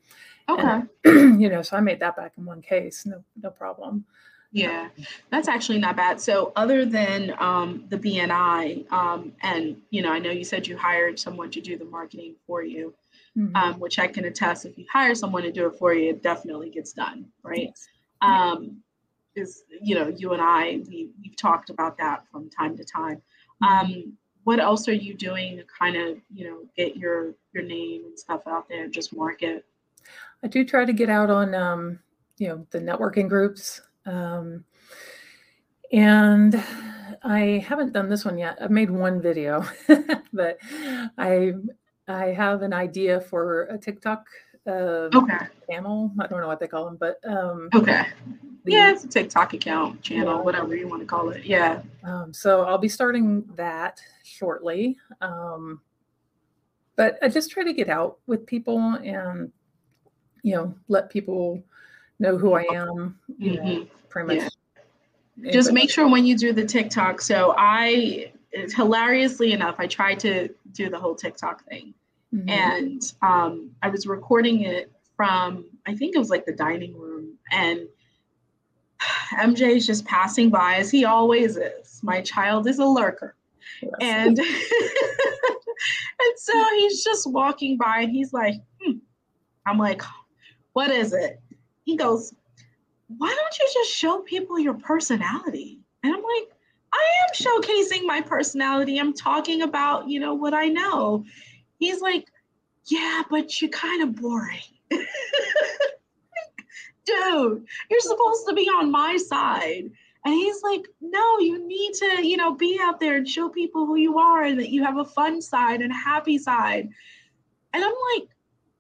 Okay. 0.50 0.82
And, 1.06 1.42
you 1.42 1.50
know, 1.50 1.62
so 1.62 1.78
I 1.78 1.82
made 1.82 2.00
that 2.00 2.16
back 2.16 2.34
in 2.38 2.46
one 2.46 2.62
case, 2.62 3.06
no, 3.06 3.24
no 3.42 3.50
problem. 3.50 4.06
Yeah, 4.52 4.88
that's 5.30 5.50
actually 5.50 5.80
not 5.80 5.98
bad. 5.98 6.22
So, 6.22 6.54
other 6.56 6.86
than 6.86 7.34
um, 7.40 7.86
the 7.90 7.98
BNI, 7.98 8.90
um, 8.92 9.34
and 9.42 9.76
you 9.90 10.02
know, 10.02 10.12
I 10.12 10.20
know 10.20 10.32
you 10.32 10.46
said 10.46 10.66
you 10.66 10.78
hired 10.78 11.20
someone 11.20 11.52
to 11.52 11.62
do 11.62 11.78
the 11.78 11.86
marketing 11.86 12.36
for 12.48 12.63
you, 12.63 12.94
mm-hmm. 13.38 13.56
um, 13.56 13.80
which 13.80 14.00
I 14.00 14.08
can 14.08 14.24
attest. 14.26 14.66
If 14.66 14.78
you 14.78 14.86
hire 14.92 15.16
someone 15.16 15.44
to 15.44 15.52
do 15.52 15.68
it 15.68 15.76
for 15.78 15.94
you, 15.94 16.12
it 16.12 16.24
definitely 16.24 16.70
gets 16.70 16.94
done, 16.94 17.26
right? 17.44 17.68
Yes. 17.68 17.88
Um, 18.22 18.82
is 19.36 19.64
you 19.82 19.96
know, 19.96 20.08
you 20.08 20.34
and 20.34 20.42
I 20.42 20.82
we 20.90 21.10
we've 21.22 21.36
talked 21.36 21.70
about 21.70 21.98
that 21.98 22.24
from 22.32 22.50
time 22.50 22.76
to 22.78 22.84
time. 22.84 23.22
Um, 23.62 24.18
what 24.44 24.60
else 24.60 24.88
are 24.88 24.94
you 24.94 25.14
doing 25.14 25.58
to 25.58 25.64
kind 25.64 25.96
of 25.96 26.18
you 26.34 26.50
know 26.50 26.60
get 26.76 26.96
your 26.96 27.36
your 27.54 27.64
name 27.64 28.06
and 28.06 28.18
stuff 28.18 28.42
out 28.48 28.68
there, 28.70 28.88
just 28.88 29.16
market? 29.16 29.66
I 30.44 30.48
do 30.48 30.64
try 30.64 30.86
to 30.86 30.94
get 30.94 31.10
out 31.10 31.30
on, 31.30 31.56
um, 31.56 32.00
you 32.38 32.48
know, 32.48 32.68
the 32.72 32.80
networking 32.80 33.28
groups. 33.28 33.82
Um, 34.06 34.64
and 35.92 36.62
I 37.24 37.64
haven't 37.68 37.94
done 37.94 38.10
this 38.10 38.26
one 38.26 38.38
yet. 38.38 38.58
I've 38.62 38.72
made 38.72 38.90
one 38.90 39.22
video, 39.22 39.66
but 40.34 40.58
I 41.18 41.54
I 42.08 42.26
have 42.28 42.62
an 42.62 42.74
idea 42.74 43.20
for 43.20 43.64
a 43.64 43.78
TikTok 43.78 44.26
uh, 44.68 45.10
okay. 45.14 45.48
channel. 45.70 46.12
I 46.20 46.28
don't 46.28 46.42
know 46.42 46.48
what 46.48 46.60
they 46.60 46.68
call 46.68 46.86
them, 46.86 46.98
but 47.00 47.20
um, 47.28 47.70
okay. 47.74 48.06
The, 48.66 48.72
yeah, 48.72 48.92
it's 48.92 49.06
a 49.06 49.08
TikTok 49.08 49.54
account, 49.54 50.02
channel, 50.02 50.36
yeah. 50.36 50.42
whatever 50.42 50.76
you 50.76 50.88
want 50.88 51.02
to 51.02 51.08
call 51.08 51.30
it. 51.30 51.46
Yeah. 51.46 51.82
Um, 52.04 52.34
so 52.34 52.64
I'll 52.64 52.78
be 52.78 52.90
starting 52.90 53.46
that 53.56 54.02
shortly. 54.24 54.98
Um, 55.22 55.82
but 56.98 57.18
I 57.22 57.30
just 57.30 57.50
try 57.52 57.64
to 57.64 57.74
get 57.74 57.90
out 57.90 58.18
with 58.28 58.46
people 58.46 58.80
and 58.96 59.52
you 60.48 60.56
know, 60.56 60.74
let 60.88 61.10
people 61.10 61.62
know 62.20 62.38
who 62.38 62.54
I 62.54 62.64
am. 62.74 63.20
You 63.38 63.52
mm-hmm. 63.52 63.66
know, 63.66 63.88
pretty 64.10 64.36
much. 64.36 64.52
Yeah. 65.36 65.52
Just 65.52 65.74
make 65.74 65.90
sure 65.90 66.10
when 66.10 66.26
you 66.26 66.38
do 66.38 66.54
the 66.54 66.66
TikTok. 66.66 67.22
So 67.22 67.54
I, 67.58 68.32
hilariously 68.54 69.52
enough, 69.52 69.76
I 69.78 69.88
tried 69.88 70.20
to 70.22 70.50
do 70.72 70.90
the 70.90 70.98
whole 70.98 71.16
TikTok 71.16 71.66
thing, 71.66 71.94
mm-hmm. 72.34 72.50
and 72.50 73.02
um, 73.22 73.72
I 73.82 73.90
was 73.90 74.08
recording 74.08 74.62
it 74.62 74.92
from 75.16 75.66
I 75.86 75.96
think 75.96 76.16
it 76.16 76.20
was 76.20 76.30
like 76.30 76.46
the 76.46 76.54
dining 76.54 76.98
room, 76.98 77.38
and 77.52 77.88
MJ 79.34 79.76
is 79.76 79.88
just 79.88 80.06
passing 80.06 80.50
by 80.50 80.76
as 80.76 80.92
he 80.92 81.06
always 81.06 81.58
is. 81.58 82.00
My 82.04 82.22
child 82.22 82.68
is 82.68 82.80
a 82.80 82.86
lurker. 82.86 83.36
Yes. 83.82 83.92
And 84.02 84.40
and 86.20 86.38
so 86.38 86.66
he's 86.76 87.04
just 87.04 87.30
walking 87.30 87.78
by 87.78 88.00
and 88.00 88.12
he's 88.12 88.34
like, 88.34 88.56
hmm. 88.82 88.98
I'm 89.66 89.78
like, 89.78 90.02
what 90.74 90.92
is 90.92 91.13
it? 91.13 91.42
He 91.84 91.96
goes, 91.96 92.34
Why 93.08 93.28
don't 93.28 93.60
you 93.60 93.70
just 93.74 93.92
show 93.92 94.20
people 94.20 94.60
your 94.60 94.76
personality? 94.76 95.80
And 96.04 96.13
I'm 96.13 96.22
like, 96.22 96.52
I 96.94 97.06
am 97.24 97.34
showcasing 97.34 98.06
my 98.06 98.22
personality. 98.22 99.00
I'm 99.00 99.13
talking 99.13 99.63
about, 99.63 100.08
you 100.08 100.20
know, 100.20 100.34
what 100.34 100.54
I 100.54 100.68
know. 100.68 101.26
He's 101.78 102.02
like, 102.02 102.26
Yeah, 102.86 103.24
but 103.30 103.62
you're 103.62 103.72
kind 103.72 104.04
of 104.04 104.16
boring. 104.16 104.60
Dude, 107.06 107.66
you're 107.90 108.00
supposed 108.00 108.48
to 108.48 108.54
be 108.54 108.68
on 108.68 108.92
my 108.92 109.18
side. 109.18 109.92
And 110.26 110.34
he's 110.34 110.62
like, 110.62 110.86
no, 111.00 111.40
you 111.40 111.66
need 111.66 111.94
to, 111.94 112.28
you 112.28 112.36
know, 112.36 112.54
be 112.54 112.78
out 112.82 113.00
there 113.00 113.16
and 113.16 113.26
show 113.26 113.48
people 113.48 113.86
who 113.86 113.96
you 113.96 114.20
are 114.20 114.44
and 114.44 114.60
that 114.60 114.72
you 114.72 114.84
have 114.84 114.98
a 114.98 115.06
fun 115.06 115.42
side 115.42 115.82
and 115.82 115.90
a 115.90 115.96
happy 115.96 116.38
side. 116.38 116.90
And 117.74 117.82
I'm 117.82 117.94
like, 118.13 118.28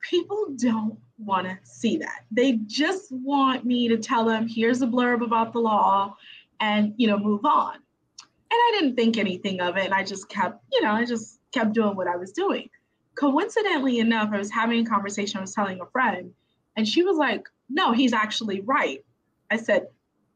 people 0.01 0.47
don't 0.57 0.97
want 1.17 1.47
to 1.47 1.57
see 1.63 1.97
that. 1.99 2.25
They 2.31 2.53
just 2.65 3.13
want 3.13 3.63
me 3.63 3.87
to 3.87 3.97
tell 3.97 4.25
them, 4.25 4.45
here's 4.45 4.81
a 4.81 4.87
blurb 4.87 5.23
about 5.23 5.53
the 5.53 5.59
law 5.59 6.15
and, 6.59 6.93
you 6.97 7.07
know, 7.07 7.17
move 7.17 7.45
on. 7.45 7.75
And 7.75 8.51
I 8.51 8.77
didn't 8.77 8.97
think 8.97 9.17
anything 9.17 9.61
of 9.61 9.77
it. 9.77 9.85
And 9.85 9.93
I 9.93 10.03
just 10.03 10.27
kept, 10.27 10.63
you 10.73 10.81
know, 10.81 10.91
I 10.91 11.05
just 11.05 11.39
kept 11.53 11.73
doing 11.73 11.95
what 11.95 12.07
I 12.07 12.17
was 12.17 12.31
doing. 12.33 12.69
Coincidentally 13.17 13.99
enough, 13.99 14.29
I 14.31 14.37
was 14.37 14.51
having 14.51 14.85
a 14.85 14.89
conversation, 14.89 15.37
I 15.37 15.41
was 15.41 15.53
telling 15.53 15.81
a 15.81 15.85
friend, 15.87 16.33
and 16.75 16.87
she 16.87 17.03
was 17.03 17.17
like, 17.17 17.47
no, 17.69 17.91
he's 17.91 18.13
actually 18.13 18.61
right. 18.61 19.03
I 19.49 19.57
said, 19.57 19.87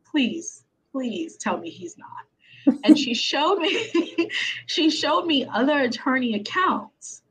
please, 0.10 0.64
please 0.92 1.38
tell 1.38 1.58
me 1.58 1.70
he's 1.70 1.98
not. 1.98 2.80
and 2.84 2.98
she 2.98 3.14
showed 3.30 3.60
me, 3.60 4.30
she 4.66 4.90
showed 4.90 5.26
me 5.26 5.46
other 5.46 5.80
attorney 5.80 6.36
accounts 6.36 7.22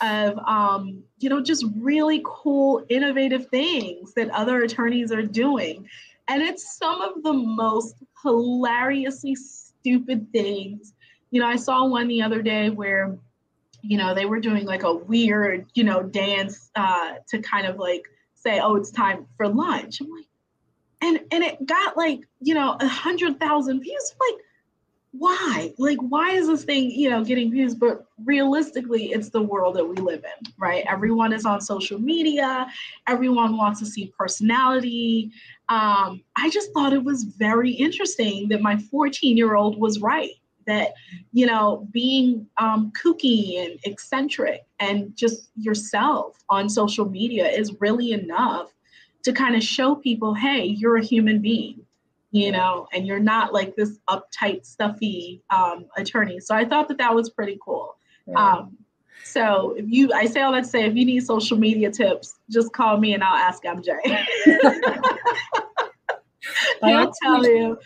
of 0.00 0.38
um, 0.38 1.02
you 1.18 1.28
know 1.28 1.42
just 1.42 1.64
really 1.76 2.22
cool 2.24 2.84
innovative 2.88 3.48
things 3.48 4.14
that 4.14 4.30
other 4.30 4.62
attorneys 4.62 5.12
are 5.12 5.22
doing 5.22 5.88
and 6.28 6.42
it's 6.42 6.76
some 6.76 7.00
of 7.00 7.22
the 7.22 7.32
most 7.32 7.96
hilariously 8.22 9.34
stupid 9.34 10.30
things 10.32 10.94
you 11.30 11.40
know 11.40 11.46
i 11.46 11.56
saw 11.56 11.86
one 11.86 12.08
the 12.08 12.22
other 12.22 12.42
day 12.42 12.70
where 12.70 13.16
you 13.82 13.96
know 13.96 14.14
they 14.14 14.26
were 14.26 14.40
doing 14.40 14.66
like 14.66 14.82
a 14.82 14.94
weird 14.94 15.66
you 15.74 15.84
know 15.84 16.02
dance 16.02 16.70
uh, 16.76 17.14
to 17.28 17.38
kind 17.40 17.66
of 17.66 17.76
like 17.76 18.02
say 18.34 18.60
oh 18.60 18.76
it's 18.76 18.90
time 18.90 19.26
for 19.36 19.48
lunch 19.48 20.00
i'm 20.00 20.10
like 20.10 20.26
and 21.00 21.20
and 21.32 21.44
it 21.44 21.64
got 21.66 21.96
like 21.96 22.20
you 22.40 22.54
know 22.54 22.76
a 22.80 22.86
hundred 22.88 23.38
thousand 23.40 23.80
views 23.80 24.14
like 24.20 24.40
why? 25.12 25.72
Like, 25.78 25.98
why 25.98 26.32
is 26.32 26.48
this 26.48 26.64
thing, 26.64 26.90
you 26.90 27.08
know, 27.08 27.24
getting 27.24 27.50
views? 27.50 27.74
But 27.74 28.06
realistically, 28.24 29.06
it's 29.06 29.30
the 29.30 29.40
world 29.40 29.76
that 29.76 29.84
we 29.84 29.96
live 29.96 30.22
in, 30.24 30.52
right? 30.58 30.84
Everyone 30.88 31.32
is 31.32 31.46
on 31.46 31.60
social 31.60 31.98
media. 31.98 32.66
Everyone 33.06 33.56
wants 33.56 33.80
to 33.80 33.86
see 33.86 34.12
personality. 34.18 35.32
Um, 35.68 36.22
I 36.36 36.50
just 36.50 36.72
thought 36.72 36.92
it 36.92 37.02
was 37.02 37.24
very 37.24 37.72
interesting 37.72 38.48
that 38.48 38.60
my 38.60 38.76
14 38.76 39.36
year 39.36 39.54
old 39.54 39.80
was 39.80 40.00
right. 40.00 40.32
That, 40.68 40.92
you 41.32 41.46
know, 41.46 41.88
being 41.90 42.46
um, 42.58 42.92
kooky 42.92 43.64
and 43.64 43.80
eccentric 43.84 44.64
and 44.78 45.16
just 45.16 45.50
yourself 45.56 46.38
on 46.48 46.68
social 46.68 47.08
media 47.08 47.48
is 47.48 47.74
really 47.80 48.12
enough 48.12 48.72
to 49.24 49.32
kind 49.32 49.56
of 49.56 49.62
show 49.64 49.96
people, 49.96 50.34
hey, 50.34 50.64
you're 50.64 50.96
a 50.96 51.04
human 51.04 51.42
being 51.42 51.84
you 52.30 52.52
know, 52.52 52.86
and 52.92 53.06
you're 53.06 53.18
not 53.18 53.52
like 53.52 53.74
this 53.76 53.98
uptight, 54.10 54.64
stuffy 54.66 55.42
um, 55.50 55.86
attorney. 55.96 56.40
So 56.40 56.54
I 56.54 56.64
thought 56.64 56.88
that 56.88 56.98
that 56.98 57.14
was 57.14 57.30
pretty 57.30 57.58
cool. 57.64 57.96
Yeah. 58.26 58.34
Um, 58.34 58.76
so 59.24 59.74
if 59.76 59.86
you, 59.88 60.12
I 60.12 60.26
say 60.26 60.42
all 60.42 60.52
that 60.52 60.64
to 60.64 60.68
say, 60.68 60.84
if 60.84 60.94
you 60.94 61.04
need 61.04 61.24
social 61.24 61.58
media 61.58 61.90
tips, 61.90 62.38
just 62.50 62.72
call 62.72 62.98
me 62.98 63.14
and 63.14 63.24
I'll 63.24 63.36
ask 63.36 63.62
MJ. 63.64 63.96
I'll 66.82 67.12
tell 67.22 67.44
you. 67.44 67.78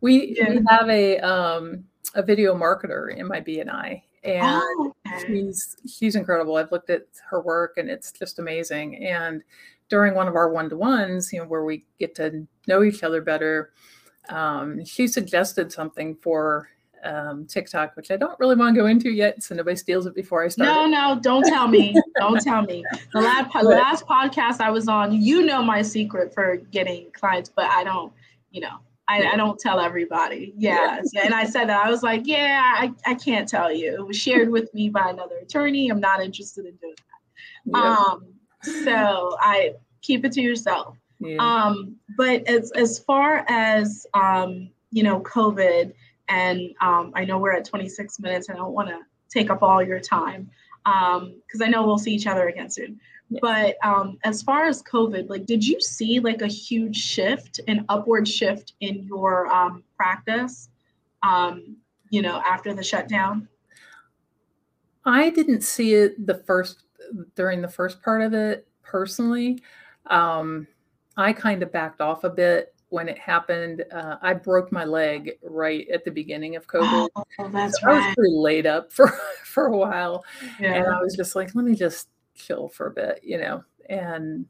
We, 0.00 0.36
yeah. 0.36 0.50
we 0.50 0.60
have 0.68 0.88
a 0.88 1.18
um, 1.20 1.84
a 2.14 2.22
video 2.22 2.54
marketer 2.54 3.14
in 3.16 3.26
my 3.26 3.40
BNI, 3.40 4.02
and 4.24 4.62
oh, 4.62 4.94
okay. 5.06 5.26
she's 5.26 5.76
she's 5.86 6.16
incredible. 6.16 6.56
I've 6.56 6.72
looked 6.72 6.90
at 6.90 7.06
her 7.30 7.40
work, 7.40 7.74
and 7.76 7.88
it's 7.88 8.12
just 8.12 8.38
amazing. 8.38 9.04
And 9.04 9.42
during 9.88 10.14
one 10.14 10.28
of 10.28 10.36
our 10.36 10.50
one 10.50 10.68
to 10.70 10.76
ones, 10.76 11.32
you 11.32 11.40
know, 11.40 11.46
where 11.46 11.64
we 11.64 11.84
get 11.98 12.14
to 12.16 12.46
know 12.66 12.82
each 12.82 13.02
other 13.02 13.20
better, 13.20 13.72
um, 14.28 14.84
she 14.84 15.06
suggested 15.06 15.72
something 15.72 16.16
for 16.16 16.68
um, 17.04 17.46
TikTok, 17.46 17.96
which 17.96 18.10
I 18.10 18.16
don't 18.16 18.38
really 18.40 18.56
want 18.56 18.74
to 18.74 18.80
go 18.80 18.86
into 18.86 19.10
yet, 19.10 19.42
so 19.42 19.54
nobody 19.54 19.76
steals 19.76 20.06
it 20.06 20.14
before 20.14 20.42
I 20.42 20.48
start. 20.48 20.68
No, 20.68 20.86
no, 20.86 21.20
don't 21.20 21.44
tell 21.44 21.68
me. 21.68 21.94
don't 22.18 22.40
tell 22.40 22.62
me. 22.62 22.82
The 23.12 23.20
last, 23.20 23.54
last 23.62 24.06
podcast 24.06 24.60
I 24.60 24.70
was 24.70 24.88
on, 24.88 25.12
you 25.12 25.44
know 25.44 25.62
my 25.62 25.82
secret 25.82 26.32
for 26.32 26.56
getting 26.56 27.10
clients, 27.12 27.50
but 27.54 27.66
I 27.66 27.84
don't, 27.84 28.12
you 28.50 28.62
know, 28.62 28.78
I. 29.08 29.22
I 29.32 29.36
don't 29.36 29.58
tell 29.58 29.80
everybody. 29.80 30.54
Yeah. 30.56 31.00
And 31.22 31.34
I 31.34 31.44
said 31.44 31.68
that 31.68 31.84
I 31.84 31.90
was 31.90 32.02
like, 32.02 32.26
yeah, 32.26 32.62
I, 32.76 32.92
I 33.06 33.14
can't 33.14 33.48
tell 33.48 33.72
you. 33.72 33.94
It 33.94 34.06
was 34.06 34.16
shared 34.16 34.50
with 34.50 34.72
me 34.74 34.88
by 34.88 35.10
another 35.10 35.36
attorney. 35.38 35.90
I'm 35.90 36.00
not 36.00 36.22
interested 36.22 36.64
in 36.64 36.76
doing 36.76 36.94
that. 36.96 37.78
Yeah. 37.78 37.96
Um, 37.96 38.34
so 38.84 39.36
I 39.40 39.74
keep 40.02 40.24
it 40.24 40.32
to 40.32 40.40
yourself. 40.40 40.96
Yeah. 41.20 41.36
Um, 41.38 41.96
but 42.16 42.46
as 42.48 42.70
as 42.72 42.98
far 42.98 43.44
as 43.48 44.06
um, 44.14 44.70
you 44.90 45.02
know, 45.02 45.20
COVID, 45.20 45.92
and 46.28 46.60
um, 46.80 47.12
I 47.14 47.24
know 47.24 47.38
we're 47.38 47.52
at 47.52 47.64
26 47.64 48.20
minutes, 48.20 48.48
and 48.48 48.56
I 48.56 48.60
don't 48.60 48.72
want 48.72 48.88
to 48.88 49.00
take 49.28 49.50
up 49.50 49.62
all 49.62 49.82
your 49.82 50.00
time 50.00 50.50
because 50.84 51.60
um, 51.60 51.62
I 51.62 51.68
know 51.68 51.84
we'll 51.86 51.98
see 51.98 52.12
each 52.12 52.26
other 52.26 52.48
again 52.48 52.70
soon. 52.70 53.00
Yeah. 53.30 53.38
But 53.42 53.76
um, 53.84 54.18
as 54.24 54.42
far 54.42 54.66
as 54.66 54.82
COVID, 54.82 55.28
like, 55.28 55.46
did 55.46 55.66
you 55.66 55.80
see 55.80 56.20
like 56.20 56.42
a 56.42 56.46
huge 56.46 56.96
shift, 56.96 57.60
an 57.68 57.84
upward 57.88 58.28
shift 58.28 58.74
in 58.80 59.02
your 59.04 59.46
um, 59.46 59.82
practice? 59.96 60.68
Um, 61.22 61.76
you 62.10 62.22
know, 62.22 62.42
after 62.46 62.74
the 62.74 62.82
shutdown. 62.82 63.48
I 65.04 65.30
didn't 65.30 65.62
see 65.62 65.94
it 65.94 66.26
the 66.26 66.34
first 66.34 66.84
during 67.34 67.60
the 67.60 67.68
first 67.68 68.02
part 68.02 68.22
of 68.22 68.34
it 68.34 68.66
personally. 68.82 69.60
Um, 70.06 70.66
I 71.16 71.32
kind 71.32 71.62
of 71.62 71.72
backed 71.72 72.00
off 72.00 72.24
a 72.24 72.30
bit 72.30 72.74
when 72.88 73.08
it 73.08 73.18
happened. 73.18 73.84
Uh, 73.92 74.16
I 74.22 74.34
broke 74.34 74.70
my 74.70 74.84
leg 74.84 75.32
right 75.42 75.88
at 75.92 76.04
the 76.04 76.10
beginning 76.10 76.56
of 76.56 76.66
COVID. 76.66 77.08
Oh, 77.40 77.48
that's 77.48 77.80
so 77.80 77.88
right. 77.88 77.96
I 77.96 78.06
was 78.06 78.14
pretty 78.14 78.32
laid 78.32 78.66
up 78.66 78.92
for 78.96 79.08
for 79.42 79.66
a 79.66 79.76
while, 79.76 80.24
yeah. 80.60 80.74
and 80.74 80.86
I 80.86 81.00
was 81.00 81.16
just 81.16 81.34
like, 81.34 81.52
let 81.56 81.64
me 81.64 81.74
just 81.74 82.08
chill 82.34 82.68
for 82.68 82.86
a 82.86 82.92
bit, 82.92 83.20
you 83.22 83.38
know. 83.38 83.64
And 83.88 84.46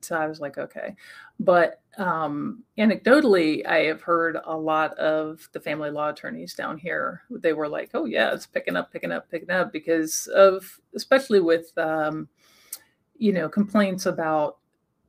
so 0.00 0.16
I 0.16 0.26
was 0.26 0.40
like, 0.40 0.58
okay. 0.58 0.94
But 1.40 1.80
um, 1.98 2.62
anecdotally, 2.78 3.66
I 3.66 3.84
have 3.84 4.00
heard 4.00 4.38
a 4.44 4.56
lot 4.56 4.96
of 4.98 5.48
the 5.52 5.60
family 5.60 5.90
law 5.90 6.10
attorneys 6.10 6.54
down 6.54 6.78
here. 6.78 7.22
They 7.30 7.52
were 7.52 7.68
like, 7.68 7.90
oh 7.94 8.04
yeah, 8.04 8.32
it's 8.32 8.46
picking 8.46 8.76
up, 8.76 8.92
picking 8.92 9.12
up, 9.12 9.30
picking 9.30 9.50
up 9.50 9.72
because 9.72 10.28
of 10.28 10.80
especially 10.94 11.40
with 11.40 11.76
um, 11.78 12.28
you 13.16 13.32
know 13.32 13.48
complaints 13.48 14.06
about 14.06 14.58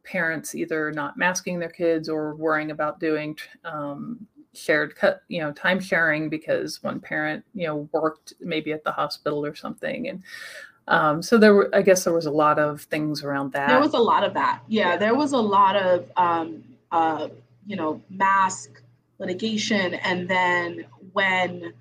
parents 0.03 0.55
either 0.55 0.91
not 0.91 1.17
masking 1.17 1.59
their 1.59 1.69
kids 1.69 2.09
or 2.09 2.35
worrying 2.35 2.71
about 2.71 2.99
doing 2.99 3.37
um, 3.63 4.25
shared 4.53 4.95
cut 4.95 5.21
you 5.27 5.39
know 5.39 5.51
time 5.51 5.79
sharing 5.79 6.27
because 6.29 6.81
one 6.81 6.99
parent 6.99 7.45
you 7.53 7.67
know 7.67 7.87
worked 7.93 8.33
maybe 8.39 8.71
at 8.71 8.83
the 8.83 8.91
hospital 8.91 9.45
or 9.45 9.53
something 9.53 10.07
and 10.07 10.23
um, 10.89 11.21
so 11.21 11.37
there 11.37 11.53
were 11.53 11.69
i 11.73 11.81
guess 11.81 12.03
there 12.03 12.13
was 12.13 12.25
a 12.25 12.31
lot 12.31 12.59
of 12.59 12.81
things 12.83 13.23
around 13.23 13.53
that 13.53 13.67
there 13.67 13.79
was 13.79 13.93
a 13.93 13.99
lot 13.99 14.23
of 14.23 14.33
that 14.33 14.61
yeah, 14.67 14.97
there 14.97 15.15
was 15.15 15.31
a 15.31 15.37
lot 15.37 15.75
of 15.75 16.11
um, 16.17 16.63
uh, 16.91 17.27
you 17.65 17.75
know 17.75 18.01
mask 18.09 18.81
litigation 19.19 19.93
and 19.95 20.27
then 20.27 20.85
when 21.13 21.73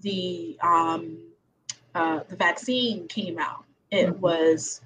the 0.00 0.56
um, 0.62 1.18
uh, 1.94 2.20
the 2.28 2.36
vaccine 2.36 3.08
came 3.08 3.38
out 3.38 3.64
it 3.90 4.08
mm-hmm. 4.08 4.20
was 4.20 4.80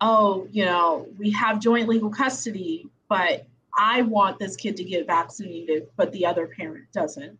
oh, 0.00 0.46
you 0.50 0.64
know, 0.64 1.06
we 1.18 1.30
have 1.32 1.60
joint 1.60 1.88
legal 1.88 2.10
custody, 2.10 2.86
but 3.08 3.46
I 3.76 4.02
want 4.02 4.38
this 4.38 4.56
kid 4.56 4.76
to 4.76 4.84
get 4.84 5.06
vaccinated, 5.06 5.88
but 5.96 6.12
the 6.12 6.26
other 6.26 6.46
parent 6.46 6.84
doesn't. 6.92 7.38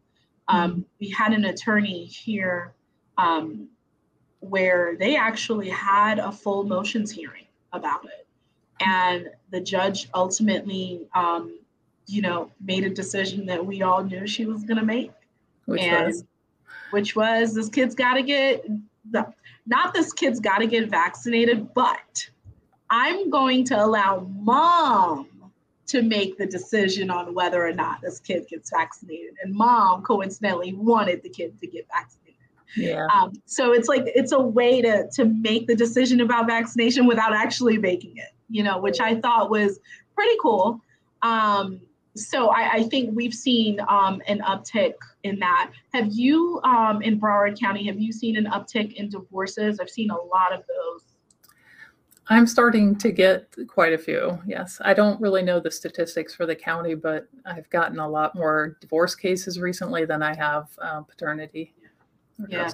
Um, 0.48 0.70
mm-hmm. 0.70 0.80
we 1.00 1.10
had 1.10 1.32
an 1.32 1.44
attorney 1.44 2.04
here 2.04 2.72
um, 3.16 3.68
where 4.40 4.96
they 4.96 5.16
actually 5.16 5.68
had 5.68 6.18
a 6.18 6.32
full 6.32 6.64
motions 6.64 7.10
hearing 7.10 7.46
about 7.72 8.04
it. 8.04 8.26
And 8.80 9.30
the 9.50 9.60
judge 9.60 10.08
ultimately, 10.14 11.06
um, 11.14 11.58
you 12.06 12.22
know, 12.22 12.50
made 12.60 12.84
a 12.84 12.90
decision 12.90 13.46
that 13.46 13.64
we 13.64 13.82
all 13.82 14.04
knew 14.04 14.26
she 14.26 14.46
was 14.46 14.62
going 14.62 14.78
to 14.78 14.84
make. 14.84 15.10
Which 15.66 15.82
and, 15.82 16.06
was? 16.06 16.24
Which 16.90 17.16
was 17.16 17.54
this 17.54 17.68
kid's 17.68 17.94
got 17.94 18.14
to 18.14 18.22
get, 18.22 18.64
the, 19.10 19.32
not 19.66 19.92
this 19.92 20.12
kid's 20.12 20.40
got 20.40 20.58
to 20.58 20.66
get 20.66 20.88
vaccinated, 20.88 21.74
but 21.74 22.28
I'm 22.88 23.28
going 23.28 23.64
to 23.64 23.84
allow 23.84 24.20
mom 24.20 25.28
to 25.88 26.02
make 26.02 26.38
the 26.38 26.46
decision 26.46 27.10
on 27.10 27.34
whether 27.34 27.66
or 27.66 27.72
not 27.72 28.00
this 28.00 28.20
kid 28.20 28.46
gets 28.48 28.70
vaccinated. 28.70 29.34
And 29.42 29.54
mom 29.54 30.02
coincidentally 30.02 30.74
wanted 30.74 31.22
the 31.22 31.30
kid 31.30 31.60
to 31.60 31.66
get 31.66 31.86
vaccinated. 31.88 32.27
Yeah. 32.76 33.06
Um, 33.14 33.32
so 33.46 33.72
it's 33.72 33.88
like 33.88 34.02
it's 34.06 34.32
a 34.32 34.40
way 34.40 34.82
to 34.82 35.08
to 35.14 35.24
make 35.24 35.66
the 35.66 35.74
decision 35.74 36.20
about 36.20 36.46
vaccination 36.46 37.06
without 37.06 37.32
actually 37.32 37.78
making 37.78 38.16
it, 38.16 38.32
you 38.48 38.62
know, 38.62 38.78
which 38.78 39.00
I 39.00 39.20
thought 39.20 39.50
was 39.50 39.80
pretty 40.14 40.36
cool. 40.42 40.80
Um, 41.22 41.80
so 42.14 42.48
I, 42.48 42.72
I, 42.72 42.82
think 42.84 43.14
we've 43.14 43.34
seen 43.34 43.78
um, 43.88 44.20
an 44.26 44.40
uptick 44.40 44.94
in 45.22 45.38
that. 45.38 45.70
Have 45.94 46.08
you 46.10 46.60
um, 46.64 47.00
in 47.02 47.20
Broward 47.20 47.58
County? 47.58 47.86
Have 47.86 48.00
you 48.00 48.12
seen 48.12 48.36
an 48.36 48.46
uptick 48.46 48.94
in 48.94 49.08
divorces? 49.08 49.78
I've 49.80 49.90
seen 49.90 50.10
a 50.10 50.16
lot 50.16 50.52
of 50.52 50.64
those 50.66 51.02
I'm 52.30 52.46
starting 52.46 52.94
to 52.96 53.10
get 53.10 53.54
quite 53.68 53.94
a 53.94 53.98
few. 53.98 54.38
Yes. 54.46 54.80
I 54.84 54.92
don't 54.92 55.20
really 55.20 55.42
know 55.42 55.60
the 55.60 55.70
statistics 55.70 56.34
for 56.34 56.44
the 56.44 56.54
county, 56.54 56.94
but 56.94 57.26
I've 57.46 57.68
gotten 57.70 57.98
a 57.98 58.08
lot 58.08 58.34
more 58.34 58.76
divorce 58.80 59.14
cases 59.14 59.58
recently 59.58 60.04
than 60.04 60.22
I 60.22 60.34
have 60.34 60.68
uh, 60.78 61.00
paternity. 61.00 61.72
Yeah. 62.48 62.70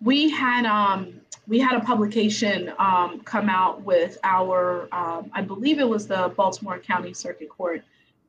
We 0.00 0.30
had 0.30 0.66
um 0.66 1.20
we 1.46 1.60
had 1.60 1.80
a 1.80 1.84
publication 1.84 2.72
um, 2.78 3.20
come 3.20 3.48
out 3.48 3.82
with 3.82 4.18
our 4.24 4.88
um, 4.92 5.30
I 5.32 5.42
believe 5.42 5.78
it 5.78 5.88
was 5.88 6.06
the 6.06 6.32
Baltimore 6.36 6.78
County 6.78 7.14
Circuit 7.14 7.48
Court 7.48 7.82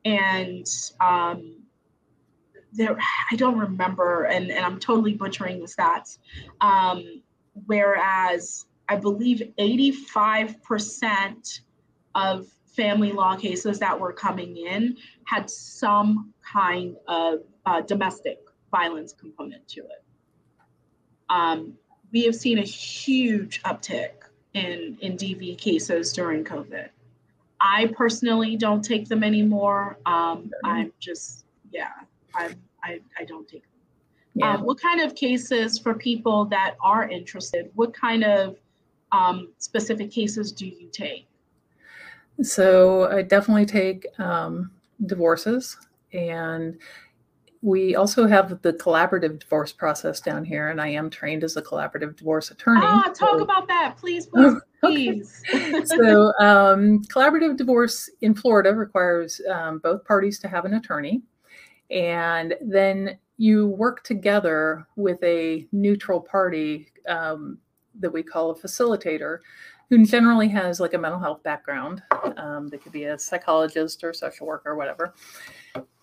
and 0.04 0.66
um, 1.00 1.56
there 2.72 2.96
I 3.30 3.36
don't 3.36 3.58
remember 3.58 4.24
and, 4.24 4.50
and 4.50 4.64
I'm 4.64 4.78
totally 4.78 5.14
butchering 5.14 5.60
the 5.60 5.66
stats. 5.66 6.18
Um, 6.60 7.22
whereas 7.66 8.66
I 8.88 8.96
believe 8.96 9.42
85% 9.58 11.60
of 12.14 12.46
family 12.66 13.12
law 13.12 13.36
cases 13.36 13.78
that 13.80 13.98
were 13.98 14.12
coming 14.12 14.56
in 14.56 14.96
had 15.24 15.50
some 15.50 16.32
kind 16.40 16.96
of 17.08 17.40
uh, 17.66 17.80
domestic 17.82 18.38
violence 18.70 19.12
component 19.12 19.66
to 19.68 19.80
it. 19.80 20.04
Um, 21.30 21.74
we 22.12 22.24
have 22.24 22.34
seen 22.34 22.58
a 22.58 22.62
huge 22.62 23.62
uptick 23.62 24.12
in, 24.54 24.96
in 25.00 25.16
DV 25.16 25.58
cases 25.58 26.12
during 26.12 26.44
COVID. 26.44 26.88
I 27.60 27.92
personally 27.96 28.56
don't 28.56 28.82
take 28.82 29.08
them 29.08 29.24
anymore. 29.24 29.98
Um, 30.06 30.50
I'm 30.64 30.92
just, 31.00 31.44
yeah, 31.72 31.90
I, 32.34 32.54
I, 32.82 33.00
I 33.18 33.24
don't 33.24 33.48
take 33.48 33.62
them. 33.62 33.70
Yeah. 34.34 34.54
Um, 34.54 34.62
what 34.62 34.80
kind 34.80 35.00
of 35.00 35.14
cases 35.16 35.78
for 35.78 35.94
people 35.94 36.44
that 36.46 36.76
are 36.80 37.08
interested? 37.08 37.70
What 37.74 37.92
kind 37.92 38.22
of 38.24 38.56
um, 39.10 39.48
specific 39.58 40.10
cases 40.10 40.52
do 40.52 40.66
you 40.66 40.88
take? 40.92 41.26
So 42.42 43.10
I 43.10 43.22
definitely 43.22 43.66
take 43.66 44.06
um, 44.20 44.70
divorces, 45.04 45.76
and 46.12 46.78
we 47.62 47.96
also 47.96 48.26
have 48.26 48.62
the 48.62 48.72
collaborative 48.72 49.40
divorce 49.40 49.72
process 49.72 50.20
down 50.20 50.44
here, 50.44 50.68
and 50.68 50.80
I 50.80 50.88
am 50.88 51.10
trained 51.10 51.42
as 51.42 51.56
a 51.56 51.62
collaborative 51.62 52.16
divorce 52.16 52.50
attorney. 52.50 52.80
Ah, 52.82 53.12
talk 53.14 53.38
so, 53.38 53.42
about 53.42 53.66
that, 53.68 53.96
please, 53.96 54.26
please, 54.80 55.42
please. 55.50 55.88
so, 55.88 56.32
um, 56.40 57.02
collaborative 57.04 57.56
divorce 57.56 58.08
in 58.20 58.34
Florida 58.34 58.74
requires 58.74 59.40
um, 59.50 59.78
both 59.78 60.04
parties 60.04 60.38
to 60.40 60.48
have 60.48 60.64
an 60.64 60.74
attorney, 60.74 61.22
and 61.90 62.54
then 62.60 63.18
you 63.38 63.68
work 63.68 64.04
together 64.04 64.86
with 64.96 65.22
a 65.22 65.66
neutral 65.72 66.20
party 66.20 66.88
um, 67.08 67.58
that 68.00 68.10
we 68.10 68.22
call 68.22 68.50
a 68.50 68.54
facilitator 68.54 69.38
who 69.90 70.04
generally 70.04 70.48
has 70.48 70.80
like 70.80 70.94
a 70.94 70.98
mental 70.98 71.20
health 71.20 71.42
background. 71.42 72.02
Um, 72.36 72.68
they 72.68 72.78
could 72.78 72.92
be 72.92 73.04
a 73.04 73.18
psychologist 73.18 74.04
or 74.04 74.12
social 74.12 74.46
worker 74.46 74.70
or 74.70 74.76
whatever. 74.76 75.14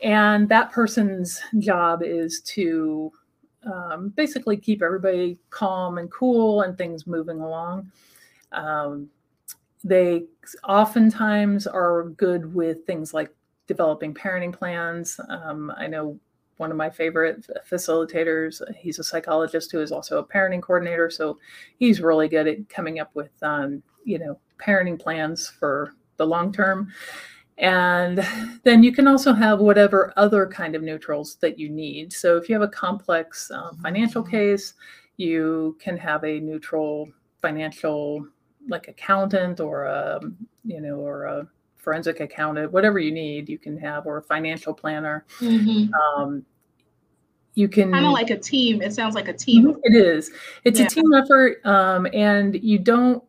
And 0.01 0.49
that 0.49 0.71
person's 0.71 1.39
job 1.60 2.01
is 2.03 2.41
to 2.41 3.12
um, 3.71 4.10
basically 4.15 4.58
keep 4.58 4.81
everybody 4.81 5.38
calm 5.49 5.97
and 5.97 6.12
cool 6.12 6.62
and 6.62 6.77
things 6.77 7.05
moving 7.05 7.41
along. 7.41 7.91
Um, 8.51 9.10
they 9.84 10.25
oftentimes 10.67 11.67
are 11.67 12.10
good 12.10 12.53
with 12.53 12.86
things 12.86 13.13
like 13.13 13.29
developing 13.67 14.13
parenting 14.13 14.53
plans. 14.53 15.19
Um, 15.29 15.71
I 15.77 15.88
know 15.88 16.19
one 16.57 16.71
of 16.71 16.77
my 16.77 16.89
favorite 16.89 17.45
facilitators. 17.69 18.61
He's 18.77 18.99
a 18.99 19.03
psychologist 19.03 19.71
who 19.71 19.81
is 19.81 19.91
also 19.91 20.19
a 20.19 20.25
parenting 20.25 20.61
coordinator, 20.61 21.09
so 21.09 21.37
he's 21.77 22.01
really 22.01 22.27
good 22.27 22.47
at 22.47 22.69
coming 22.69 22.99
up 22.99 23.11
with, 23.13 23.31
um, 23.41 23.83
you 24.03 24.19
know, 24.19 24.39
parenting 24.57 24.99
plans 24.99 25.47
for 25.47 25.93
the 26.17 26.25
long 26.25 26.51
term. 26.51 26.91
And 27.57 28.25
then 28.63 28.83
you 28.83 28.91
can 28.91 29.07
also 29.07 29.33
have 29.33 29.59
whatever 29.59 30.13
other 30.17 30.45
kind 30.45 30.75
of 30.75 30.83
neutrals 30.83 31.35
that 31.37 31.57
you 31.57 31.69
need. 31.69 32.11
So 32.11 32.37
if 32.37 32.49
you 32.49 32.55
have 32.55 32.61
a 32.61 32.67
complex 32.67 33.49
um, 33.51 33.77
financial 33.81 34.23
mm-hmm. 34.23 34.31
case, 34.31 34.73
you 35.17 35.77
can 35.79 35.97
have 35.97 36.23
a 36.23 36.39
neutral 36.39 37.09
financial 37.41 38.27
like 38.67 38.87
accountant 38.87 39.59
or 39.59 39.83
a 39.85 40.19
you 40.63 40.81
know 40.81 40.95
or 40.95 41.25
a 41.25 41.47
forensic 41.86 42.19
accountant, 42.19 42.74
whatever 42.74 43.00
you 43.00 43.12
need, 43.12 43.48
you 43.48 43.58
can 43.58 43.78
have, 43.78 44.08
or 44.08 44.17
a 44.17 44.21
financial 44.24 44.74
planner. 44.74 45.24
Mm-hmm. 45.39 45.93
Um, 45.93 46.43
you 47.54 47.69
can 47.69 47.91
kind 47.91 48.06
of 48.06 48.12
like 48.12 48.32
a 48.32 48.38
team. 48.38 48.82
It 48.82 48.93
sounds 48.93 49.15
like 49.15 49.30
a 49.30 49.34
team. 49.34 49.67
Mm-hmm. 49.67 49.80
It 49.84 49.95
is. 49.95 50.32
It's 50.65 50.80
yeah. 50.80 50.88
a 50.88 50.89
team 50.89 51.13
effort, 51.13 51.65
um, 51.65 52.08
and 52.12 52.62
you 52.62 52.80
don't. 52.80 53.24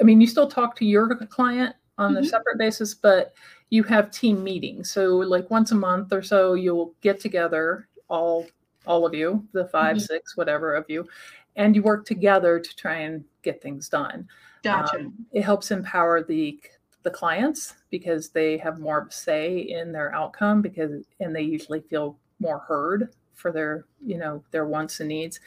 I 0.00 0.04
mean, 0.04 0.20
you 0.20 0.26
still 0.26 0.48
talk 0.48 0.74
to 0.76 0.84
your 0.84 1.14
client 1.26 1.76
on 1.98 2.14
mm-hmm. 2.14 2.24
a 2.24 2.26
separate 2.26 2.58
basis, 2.58 2.94
but 2.94 3.34
you 3.70 3.84
have 3.84 4.10
team 4.10 4.42
meetings. 4.42 4.90
So, 4.90 5.16
like 5.16 5.48
once 5.50 5.70
a 5.70 5.76
month 5.76 6.12
or 6.12 6.22
so, 6.22 6.54
you'll 6.54 6.94
get 7.02 7.20
together, 7.20 7.88
all 8.08 8.46
all 8.84 9.06
of 9.06 9.14
you, 9.14 9.46
the 9.52 9.66
5 9.66 9.96
mm-hmm. 9.96 9.98
six, 10.00 10.36
whatever 10.36 10.74
of 10.74 10.86
you, 10.88 11.06
and 11.54 11.76
you 11.76 11.82
work 11.82 12.04
together 12.04 12.58
to 12.58 12.76
try 12.76 12.96
and 12.96 13.22
get 13.42 13.62
things 13.62 13.88
done. 13.88 14.26
Gotcha. 14.64 14.98
Um, 14.98 15.14
it 15.32 15.42
helps 15.42 15.70
empower 15.70 16.22
the 16.22 16.58
the 17.02 17.10
clients 17.10 17.74
because 17.90 18.30
they 18.30 18.56
have 18.58 18.78
more 18.78 18.98
of 18.98 19.08
a 19.08 19.12
say 19.12 19.58
in 19.58 19.92
their 19.92 20.14
outcome 20.14 20.62
because 20.62 21.04
and 21.20 21.34
they 21.34 21.42
usually 21.42 21.80
feel 21.80 22.18
more 22.38 22.58
heard 22.58 23.10
for 23.34 23.52
their 23.52 23.84
you 24.04 24.18
know 24.18 24.42
their 24.50 24.66
wants 24.66 25.00
and 25.00 25.08
needs. 25.08 25.40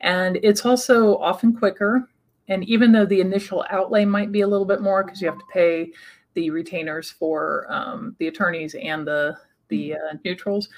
And 0.00 0.38
it's 0.42 0.64
also 0.64 1.16
often 1.18 1.56
quicker. 1.56 2.08
And 2.48 2.64
even 2.68 2.92
though 2.92 3.06
the 3.06 3.20
initial 3.20 3.64
outlay 3.70 4.04
might 4.04 4.30
be 4.30 4.42
a 4.42 4.46
little 4.46 4.66
bit 4.66 4.80
more 4.80 5.02
because 5.02 5.20
you 5.20 5.28
have 5.28 5.38
to 5.38 5.44
pay 5.52 5.92
the 6.34 6.50
retainers 6.50 7.10
for 7.10 7.66
um, 7.70 8.14
the 8.18 8.28
attorneys 8.28 8.74
and 8.74 9.06
the 9.06 9.36
the 9.68 9.94
uh, 9.94 10.14
neutrals 10.24 10.68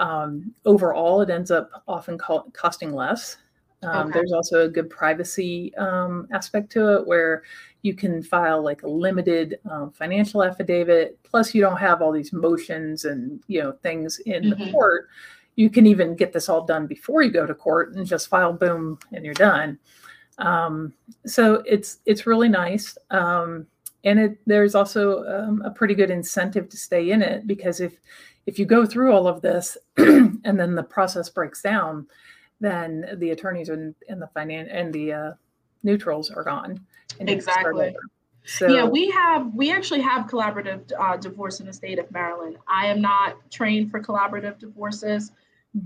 um, 0.00 0.54
overall 0.64 1.20
it 1.20 1.30
ends 1.30 1.50
up 1.50 1.70
often 1.86 2.18
co- 2.18 2.50
costing 2.52 2.92
less. 2.92 3.36
Um, 3.82 4.08
okay. 4.08 4.18
There's 4.18 4.32
also 4.32 4.64
a 4.64 4.68
good 4.68 4.90
privacy 4.90 5.74
um, 5.76 6.26
aspect 6.32 6.70
to 6.72 6.96
it 6.96 7.06
where 7.06 7.42
you 7.82 7.94
can 7.94 8.22
file 8.22 8.62
like 8.62 8.82
a 8.82 8.88
limited 8.88 9.58
um, 9.70 9.90
financial 9.92 10.42
affidavit. 10.42 11.18
Plus, 11.22 11.54
you 11.54 11.60
don't 11.60 11.78
have 11.78 12.02
all 12.02 12.12
these 12.12 12.32
motions 12.32 13.04
and 13.04 13.42
you 13.46 13.62
know 13.62 13.72
things 13.82 14.18
in 14.20 14.44
mm-hmm. 14.44 14.64
the 14.64 14.72
court. 14.72 15.08
You 15.56 15.70
can 15.70 15.86
even 15.86 16.16
get 16.16 16.32
this 16.32 16.48
all 16.48 16.64
done 16.64 16.86
before 16.86 17.22
you 17.22 17.30
go 17.30 17.46
to 17.46 17.54
court 17.54 17.94
and 17.94 18.06
just 18.06 18.28
file, 18.28 18.52
boom, 18.52 18.98
and 19.12 19.24
you're 19.24 19.34
done. 19.34 19.78
Um, 20.38 20.92
so 21.26 21.62
it's 21.66 21.98
it's 22.06 22.26
really 22.26 22.48
nice, 22.48 22.96
um, 23.10 23.66
and 24.04 24.18
it 24.18 24.38
there's 24.46 24.74
also 24.74 25.24
um, 25.24 25.62
a 25.64 25.70
pretty 25.70 25.94
good 25.94 26.10
incentive 26.10 26.68
to 26.68 26.76
stay 26.76 27.10
in 27.10 27.22
it 27.22 27.46
because 27.46 27.80
if 27.80 27.98
if 28.46 28.58
you 28.58 28.64
go 28.64 28.86
through 28.86 29.12
all 29.12 29.26
of 29.26 29.42
this 29.42 29.76
and 29.96 30.58
then 30.58 30.74
the 30.74 30.82
process 30.82 31.28
breaks 31.28 31.60
down 31.62 32.06
then 32.60 33.06
the 33.16 33.30
attorneys 33.30 33.70
and, 33.70 33.94
and 34.08 34.20
the 34.20 34.28
finance 34.28 34.68
and 34.70 34.92
the 34.92 35.12
uh, 35.12 35.32
neutrals 35.82 36.30
are 36.30 36.44
gone. 36.44 36.78
Exactly. 37.18 37.94
So, 38.44 38.68
yeah, 38.68 38.84
we 38.84 39.10
have 39.10 39.54
we 39.54 39.70
actually 39.70 40.00
have 40.00 40.26
collaborative 40.26 40.90
uh, 40.98 41.16
divorce 41.16 41.60
in 41.60 41.66
the 41.66 41.72
state 41.72 41.98
of 41.98 42.10
Maryland. 42.10 42.56
I 42.66 42.86
am 42.86 43.00
not 43.00 43.36
trained 43.50 43.90
for 43.90 44.00
collaborative 44.00 44.58
divorces, 44.58 45.32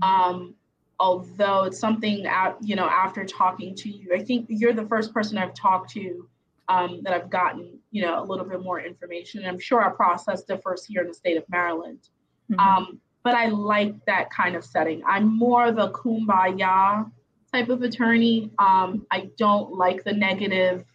um, 0.01 0.55
although 0.99 1.65
it's 1.65 1.77
something 1.77 2.25
out 2.25 2.57
you 2.61 2.75
know 2.75 2.87
after 2.87 3.25
talking 3.25 3.75
to 3.75 3.89
you, 3.89 4.13
I 4.15 4.23
think 4.23 4.45
you're 4.49 4.73
the 4.73 4.85
first 4.85 5.13
person 5.13 5.37
I've 5.37 5.53
talked 5.53 5.91
to 5.91 6.27
um, 6.69 7.01
that 7.03 7.13
I've 7.13 7.29
gotten 7.29 7.77
you 7.91 8.01
know 8.01 8.21
a 8.21 8.25
little 8.25 8.45
bit 8.45 8.61
more 8.61 8.79
information. 8.79 9.41
And 9.41 9.49
I'm 9.49 9.59
sure 9.59 9.81
our 9.81 9.93
process 9.93 10.43
differs 10.43 10.85
here 10.85 11.01
in 11.01 11.09
the 11.09 11.13
state 11.13 11.37
of 11.37 11.43
Maryland. 11.49 12.09
Mm-hmm. 12.51 12.59
Um, 12.59 13.01
but 13.23 13.35
I 13.35 13.47
like 13.47 13.93
that 14.05 14.29
kind 14.29 14.55
of 14.55 14.63
setting. 14.63 15.01
I'm 15.05 15.35
more 15.37 15.71
the 15.71 15.89
kumbaya 15.89 17.11
type 17.51 17.69
of 17.69 17.81
attorney. 17.81 18.51
Um, 18.59 19.05
I 19.11 19.29
don't 19.37 19.73
like 19.73 20.03
the 20.03 20.13
negative 20.13 20.85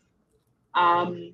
um, 0.75 1.33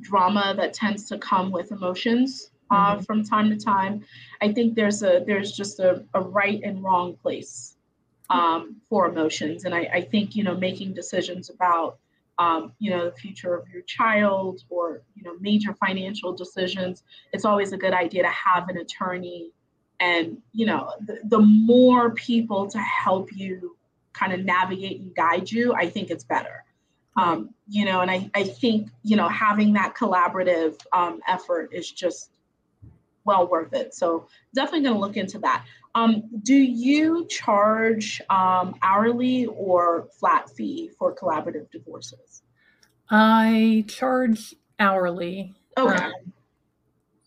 drama 0.00 0.54
that 0.56 0.74
tends 0.74 1.08
to 1.08 1.18
come 1.18 1.50
with 1.50 1.72
emotions 1.72 2.50
uh, 2.70 2.94
mm-hmm. 2.94 3.02
from 3.02 3.24
time 3.24 3.50
to 3.50 3.56
time. 3.56 4.04
I 4.40 4.52
think 4.52 4.74
there's 4.74 5.02
a 5.02 5.22
there's 5.26 5.52
just 5.52 5.80
a, 5.80 6.04
a 6.14 6.20
right 6.20 6.60
and 6.62 6.82
wrong 6.82 7.16
place 7.16 7.76
um, 8.30 8.76
for 8.88 9.08
emotions, 9.08 9.64
and 9.64 9.74
I, 9.74 9.88
I, 9.92 10.00
think 10.00 10.34
you 10.34 10.42
know 10.42 10.56
making 10.56 10.94
decisions 10.94 11.48
about 11.48 11.98
um, 12.38 12.72
you 12.80 12.90
know 12.90 13.04
the 13.04 13.16
future 13.16 13.54
of 13.54 13.68
your 13.68 13.82
child 13.82 14.62
or 14.68 15.02
you 15.14 15.22
know 15.22 15.36
major 15.40 15.74
financial 15.74 16.32
decisions. 16.32 17.04
It's 17.32 17.44
always 17.44 17.72
a 17.72 17.76
good 17.76 17.94
idea 17.94 18.22
to 18.22 18.30
have 18.30 18.68
an 18.68 18.78
attorney 18.78 19.52
and 20.00 20.38
you 20.52 20.66
know 20.66 20.92
the, 21.06 21.18
the 21.24 21.38
more 21.38 22.10
people 22.10 22.68
to 22.68 22.78
help 22.78 23.30
you 23.34 23.76
kind 24.12 24.32
of 24.32 24.44
navigate 24.44 25.00
and 25.00 25.14
guide 25.14 25.50
you 25.50 25.74
i 25.74 25.88
think 25.88 26.10
it's 26.10 26.24
better 26.24 26.64
um, 27.16 27.50
you 27.68 27.84
know 27.84 28.00
and 28.00 28.10
I, 28.10 28.30
I 28.34 28.44
think 28.44 28.90
you 29.02 29.16
know 29.16 29.28
having 29.28 29.72
that 29.74 29.94
collaborative 29.94 30.78
um, 30.92 31.20
effort 31.26 31.70
is 31.72 31.90
just 31.90 32.30
well 33.26 33.46
worth 33.48 33.74
it. 33.74 33.92
So 33.92 34.28
definitely 34.54 34.82
going 34.82 34.94
to 34.94 35.00
look 35.00 35.16
into 35.16 35.38
that. 35.40 35.66
Um, 35.94 36.22
do 36.42 36.54
you 36.54 37.26
charge 37.28 38.22
um, 38.30 38.76
hourly 38.82 39.46
or 39.46 40.08
flat 40.18 40.48
fee 40.50 40.90
for 40.98 41.14
collaborative 41.14 41.70
divorces? 41.70 42.42
I 43.10 43.84
charge 43.88 44.54
hourly 44.78 45.54
okay. 45.76 46.04
um, 46.04 46.12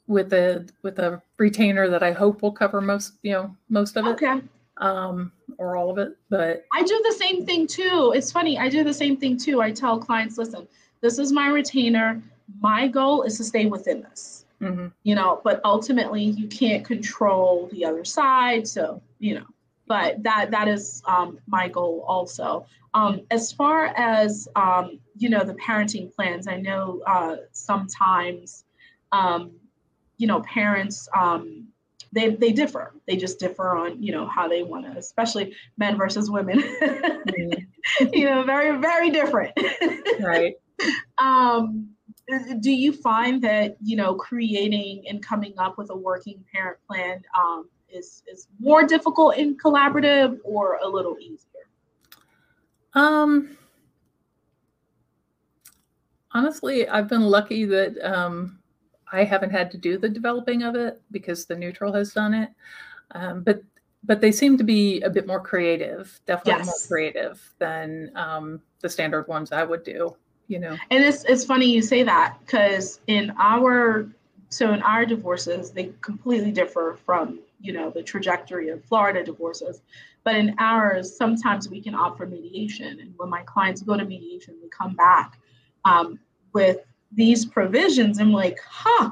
with 0.08 0.34
a 0.34 0.68
with 0.82 1.00
a 1.00 1.22
retainer 1.38 1.90
that 1.90 2.04
I 2.04 2.12
hope 2.12 2.42
will 2.42 2.52
cover 2.52 2.82
most 2.82 3.14
you 3.22 3.34
know 3.34 3.56
most 3.70 3.98
of 3.98 4.06
it. 4.06 4.10
Okay. 4.12 4.42
Um, 4.80 5.32
or 5.58 5.76
all 5.76 5.90
of 5.90 5.98
it, 5.98 6.16
but 6.30 6.66
I 6.72 6.84
do 6.84 7.02
the 7.06 7.14
same 7.14 7.46
thing 7.46 7.68
too. 7.68 8.14
It's 8.16 8.32
funny. 8.32 8.58
I 8.58 8.70
do 8.70 8.82
the 8.82 8.94
same 8.94 9.18
thing 9.18 9.38
too. 9.38 9.62
I 9.62 9.72
tell 9.72 10.00
clients, 10.00 10.38
listen, 10.38 10.68
this 11.02 11.20
is 11.20 11.34
my 11.34 11.50
retainer. 11.50 12.22
My 12.62 12.88
goal 12.88 13.24
is 13.24 13.36
to 13.38 13.44
stay 13.44 13.66
within 13.66 14.02
this. 14.02 14.46
Mm-hmm. 14.62 14.88
You 15.04 15.16
know, 15.16 15.42
but 15.44 15.60
ultimately 15.66 16.24
you 16.24 16.48
can't 16.48 16.86
control 16.86 17.68
the 17.74 17.84
other 17.84 18.06
side. 18.06 18.68
So 18.68 19.02
you 19.20 19.36
know, 19.36 19.46
but 19.88 20.24
that 20.24 20.52
that 20.52 20.68
is 20.68 21.02
um, 21.06 21.40
my 21.48 21.68
goal 21.68 22.06
also. 22.08 22.66
Um, 22.94 23.22
as 23.32 23.52
far 23.52 23.88
as 23.98 24.48
um, 24.56 25.00
you 25.18 25.30
know, 25.30 25.44
the 25.44 25.56
parenting 25.56 26.14
plans, 26.14 26.48
I 26.48 26.58
know 26.58 27.02
uh, 27.06 27.38
sometimes 27.52 28.64
um, 29.12 29.52
you 30.18 30.28
know, 30.28 30.42
parents, 30.42 31.08
um, 31.16 31.69
they, 32.12 32.36
they 32.36 32.52
differ. 32.52 32.94
They 33.08 33.16
just 33.16 33.40
differ 33.40 33.76
on, 33.78 34.02
you 34.02 34.12
know, 34.12 34.28
how 34.28 34.48
they 34.48 34.64
want 34.64 34.86
to, 34.86 34.98
especially 34.98 35.56
men 35.78 35.98
versus 35.98 36.30
women. 36.30 36.60
mm-hmm. 36.60 38.08
you 38.14 38.26
know, 38.26 38.44
very, 38.44 38.78
very 38.78 39.10
different. 39.10 39.52
right. 40.20 40.56
Um, 41.18 41.90
do 42.62 42.72
you 42.72 42.94
find 42.94 43.42
that, 43.42 43.76
you 43.84 43.98
know, 43.98 44.16
creating 44.16 45.04
and 45.10 45.22
coming 45.22 45.54
up 45.58 45.78
with 45.78 45.90
a 45.90 45.96
working 45.96 46.42
parent 46.54 46.78
plan 46.88 47.22
um, 47.38 47.68
is, 47.90 48.24
is 48.32 48.48
more 48.62 48.86
difficult 48.86 49.36
in 49.36 49.58
collaborative 49.58 50.38
or 50.46 50.80
a 50.82 50.88
little 50.88 51.18
easier? 51.20 51.68
Um, 52.94 53.58
honestly, 56.32 56.88
I've 56.88 57.10
been 57.10 57.24
lucky 57.24 57.66
that 57.66 57.98
um, 58.02 58.59
I 59.12 59.24
haven't 59.24 59.52
had 59.52 59.72
to 59.72 59.78
do 59.78 59.98
the 59.98 60.10
developing 60.10 60.64
of 60.64 60.76
it 60.76 61.02
because 61.12 61.46
the 61.46 61.56
neutral 61.56 61.94
has 61.94 62.14
done 62.14 62.34
it. 62.34 62.50
Um, 63.12 63.44
but 63.44 63.62
but 64.04 64.22
they 64.22 64.32
seem 64.32 64.58
to 64.58 64.64
be 64.64 65.02
a 65.02 65.10
bit 65.10 65.28
more 65.28 65.42
creative, 65.42 66.20
definitely 66.26 66.64
Yes. 66.64 66.66
more 66.68 66.88
creative 66.88 67.54
than 67.60 68.12
um, 68.16 68.62
the 68.80 68.90
standard 68.90 69.28
ones 69.28 69.52
I 69.52 69.64
would 69.64 69.84
do. 69.84 70.16
You 70.48 70.60
know, 70.60 70.78
And 70.90 71.04
it's 71.04 71.26
it's 71.26 71.46
funny 71.46 71.68
you 71.72 71.82
say 71.82 72.04
that 72.04 72.38
because 72.40 73.02
in 73.08 73.34
our 73.38 74.10
so 74.50 74.74
in 74.74 74.82
our 74.82 75.06
divorces 75.06 75.72
they 75.72 75.92
completely 76.02 76.52
differ 76.52 76.98
from 77.06 77.40
you 77.62 77.74
know 77.74 77.90
the 77.90 78.02
trajectory 78.02 78.70
of 78.70 78.84
Florida 78.86 79.24
divorces, 79.24 79.82
but 80.24 80.36
in 80.36 80.56
ours 80.60 81.16
sometimes 81.16 81.70
we 81.70 81.82
can 81.82 81.94
opt 81.94 82.18
for 82.18 82.26
mediation, 82.26 83.00
and 83.00 83.14
when 83.18 83.30
my 83.30 83.44
clients 83.44 83.82
go 83.82 83.98
to 83.98 84.06
mediation, 84.06 84.56
they 84.62 84.70
come 84.70 84.96
back 84.96 85.38
um, 85.86 86.20
with 86.54 86.80
these 87.12 87.46
provisions. 87.46 88.20
I'm 88.20 88.32
like, 88.32 88.58
huh, 88.68 89.12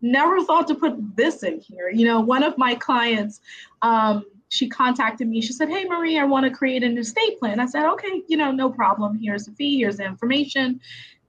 never 0.00 0.42
thought 0.44 0.68
to 0.68 0.74
put 0.74 1.16
this 1.16 1.42
in 1.42 1.60
here. 1.60 1.90
You 1.90 2.06
know, 2.06 2.20
one 2.20 2.42
of 2.42 2.56
my 2.58 2.74
clients. 2.74 3.40
Um, 3.82 4.24
she 4.50 4.68
contacted 4.68 5.26
me. 5.26 5.40
She 5.40 5.52
said, 5.52 5.68
Hey, 5.68 5.84
Marie, 5.84 6.18
I 6.18 6.24
want 6.24 6.44
to 6.44 6.50
create 6.50 6.84
an 6.84 6.96
estate 6.96 7.40
plan. 7.40 7.58
I 7.58 7.66
said, 7.66 7.86
Okay, 7.86 8.22
you 8.28 8.36
know, 8.36 8.52
no 8.52 8.70
problem. 8.70 9.18
Here's 9.20 9.46
the 9.46 9.52
fee, 9.52 9.78
here's 9.78 9.96
the 9.96 10.04
information. 10.04 10.80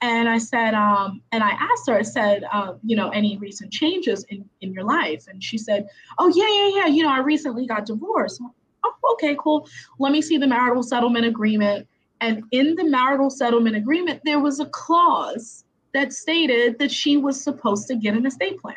And 0.01 0.29
I 0.29 0.37
said, 0.37 0.73
um, 0.73 1.21
and 1.31 1.43
I 1.43 1.51
asked 1.51 1.87
her, 1.87 1.97
I 1.97 2.03
said, 2.03 2.43
uh, 2.51 2.73
you 2.83 2.95
know, 2.95 3.09
any 3.09 3.37
recent 3.37 3.71
changes 3.71 4.25
in, 4.25 4.47
in 4.61 4.73
your 4.73 4.83
life? 4.83 5.25
And 5.27 5.43
she 5.43 5.57
said, 5.57 5.87
Oh, 6.19 6.31
yeah, 6.35 6.47
yeah, 6.47 6.83
yeah. 6.83 6.93
You 6.93 7.03
know, 7.03 7.09
I 7.09 7.19
recently 7.19 7.65
got 7.65 7.85
divorced. 7.85 8.41
Oh, 8.83 8.93
okay, 9.13 9.35
cool. 9.39 9.67
Let 9.97 10.11
me 10.11 10.21
see 10.21 10.37
the 10.37 10.47
marital 10.47 10.83
settlement 10.83 11.25
agreement. 11.25 11.87
And 12.21 12.43
in 12.51 12.75
the 12.75 12.83
marital 12.83 13.29
settlement 13.29 13.75
agreement, 13.75 14.21
there 14.23 14.39
was 14.39 14.59
a 14.59 14.65
clause 14.67 15.64
that 15.95 16.13
stated 16.13 16.77
that 16.79 16.91
she 16.91 17.17
was 17.17 17.41
supposed 17.41 17.87
to 17.87 17.95
get 17.95 18.15
an 18.15 18.25
estate 18.25 18.59
plan 18.61 18.75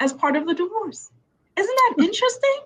as 0.00 0.12
part 0.12 0.36
of 0.36 0.46
the 0.46 0.54
divorce. 0.54 1.10
Isn't 1.56 1.76
that 1.88 2.04
interesting? 2.04 2.58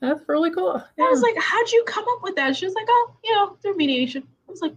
that's 0.00 0.28
really 0.28 0.52
cool. 0.52 0.82
I 0.98 1.10
was 1.10 1.22
like, 1.22 1.34
how'd 1.38 1.72
you 1.72 1.82
come 1.84 2.04
up 2.08 2.22
with 2.22 2.36
that? 2.36 2.56
She 2.56 2.66
was 2.66 2.74
like, 2.74 2.86
oh, 2.88 3.16
you 3.24 3.34
know, 3.34 3.56
through 3.60 3.76
mediation. 3.76 4.22
I 4.48 4.50
was 4.50 4.62
like, 4.62 4.74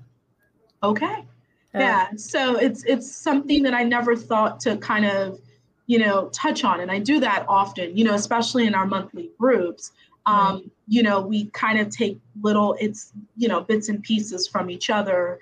okay. 0.81 1.25
Yeah. 1.73 2.09
So 2.15 2.55
it's 2.55 2.83
it's 2.85 3.09
something 3.09 3.63
that 3.63 3.73
I 3.73 3.83
never 3.83 4.15
thought 4.15 4.59
to 4.61 4.77
kind 4.77 5.05
of, 5.05 5.39
you 5.85 5.99
know, 5.99 6.29
touch 6.29 6.63
on. 6.63 6.81
And 6.81 6.91
I 6.91 6.99
do 6.99 7.19
that 7.19 7.45
often, 7.47 7.95
you 7.95 8.03
know, 8.03 8.15
especially 8.15 8.65
in 8.65 8.75
our 8.75 8.85
monthly 8.85 9.29
groups. 9.39 9.91
Um, 10.25 10.71
you 10.87 11.03
know, 11.03 11.21
we 11.21 11.45
kind 11.51 11.79
of 11.79 11.89
take 11.89 12.19
little 12.41 12.75
it's, 12.79 13.13
you 13.37 13.47
know, 13.47 13.61
bits 13.61 13.89
and 13.89 14.03
pieces 14.03 14.47
from 14.47 14.69
each 14.69 14.89
other. 14.89 15.39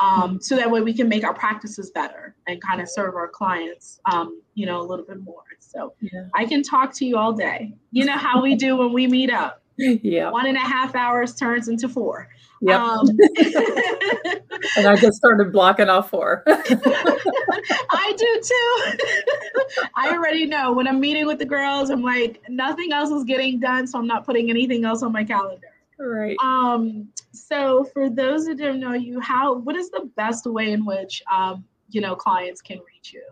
Um, 0.00 0.40
so 0.40 0.56
that 0.56 0.70
way 0.70 0.80
we 0.80 0.92
can 0.92 1.08
make 1.08 1.24
our 1.24 1.34
practices 1.34 1.90
better 1.90 2.34
and 2.48 2.60
kind 2.60 2.80
of 2.80 2.88
serve 2.88 3.14
our 3.14 3.28
clients 3.28 4.00
um, 4.10 4.40
you 4.54 4.66
know, 4.66 4.80
a 4.80 4.82
little 4.82 5.04
bit 5.04 5.20
more. 5.20 5.42
So 5.60 5.94
yeah. 6.00 6.26
I 6.34 6.44
can 6.46 6.62
talk 6.62 6.92
to 6.94 7.04
you 7.04 7.16
all 7.16 7.32
day. 7.32 7.74
You 7.92 8.04
know 8.04 8.16
how 8.16 8.42
we 8.42 8.54
do 8.54 8.76
when 8.76 8.92
we 8.92 9.06
meet 9.06 9.30
up 9.30 9.62
Yeah. 9.76 10.30
one 10.30 10.46
and 10.46 10.56
a 10.56 10.60
half 10.60 10.94
hours 10.94 11.34
turns 11.34 11.68
into 11.68 11.88
four. 11.88 12.28
Yep. 12.60 12.80
Um, 12.80 13.08
and 14.76 14.86
I 14.86 14.96
just 14.96 15.18
started 15.18 15.52
blocking 15.52 15.88
off 15.88 16.10
four. 16.10 16.44
I 16.46 18.14
do 18.16 18.40
too. 18.42 19.86
I 19.96 20.10
already 20.12 20.46
know 20.46 20.72
when 20.72 20.86
I'm 20.86 21.00
meeting 21.00 21.26
with 21.26 21.38
the 21.38 21.44
girls, 21.44 21.90
I'm 21.90 22.02
like, 22.02 22.40
nothing 22.48 22.92
else 22.92 23.10
is 23.10 23.24
getting 23.24 23.60
done, 23.60 23.86
so 23.86 23.98
I'm 23.98 24.06
not 24.06 24.24
putting 24.24 24.50
anything 24.50 24.84
else 24.84 25.02
on 25.02 25.12
my 25.12 25.24
calendar. 25.24 25.66
Right. 25.98 26.36
Um, 26.42 27.08
so 27.32 27.84
for 27.92 28.10
those 28.10 28.46
who 28.46 28.54
don't 28.54 28.80
know 28.80 28.92
you, 28.92 29.20
how 29.20 29.54
what 29.58 29.76
is 29.76 29.90
the 29.90 30.10
best 30.16 30.46
way 30.46 30.72
in 30.72 30.84
which 30.84 31.22
um, 31.32 31.64
you 31.90 32.00
know 32.00 32.14
clients 32.14 32.60
can 32.60 32.78
reach 32.78 33.12
you? 33.12 33.24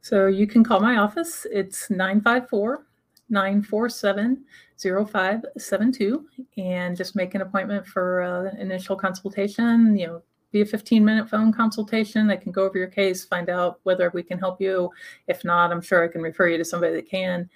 So 0.00 0.26
you 0.26 0.46
can 0.46 0.62
call 0.62 0.80
my 0.80 0.96
office. 0.96 1.46
It's 1.50 1.88
954 1.90 2.86
947 3.30 4.44
0572 4.76 6.26
and 6.58 6.96
just 6.96 7.16
make 7.16 7.34
an 7.34 7.40
appointment 7.40 7.86
for 7.86 8.20
an 8.20 8.58
initial 8.58 8.96
consultation. 8.96 9.96
You 9.96 10.06
know, 10.06 10.22
be 10.52 10.60
a 10.60 10.66
15 10.66 11.04
minute 11.04 11.28
phone 11.28 11.52
consultation. 11.52 12.30
I 12.30 12.36
can 12.36 12.52
go 12.52 12.64
over 12.64 12.78
your 12.78 12.88
case, 12.88 13.24
find 13.24 13.48
out 13.48 13.80
whether 13.82 14.10
we 14.14 14.22
can 14.22 14.38
help 14.38 14.60
you. 14.60 14.90
If 15.26 15.44
not, 15.44 15.72
I'm 15.72 15.80
sure 15.80 16.04
I 16.04 16.08
can 16.08 16.22
refer 16.22 16.48
you 16.48 16.58
to 16.58 16.64
somebody 16.64 16.94
that 16.94 17.08
can, 17.08 17.48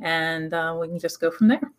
and 0.00 0.54
uh, 0.54 0.76
we 0.80 0.88
can 0.88 0.98
just 0.98 1.20
go 1.20 1.30
from 1.30 1.48
there. 1.48 1.72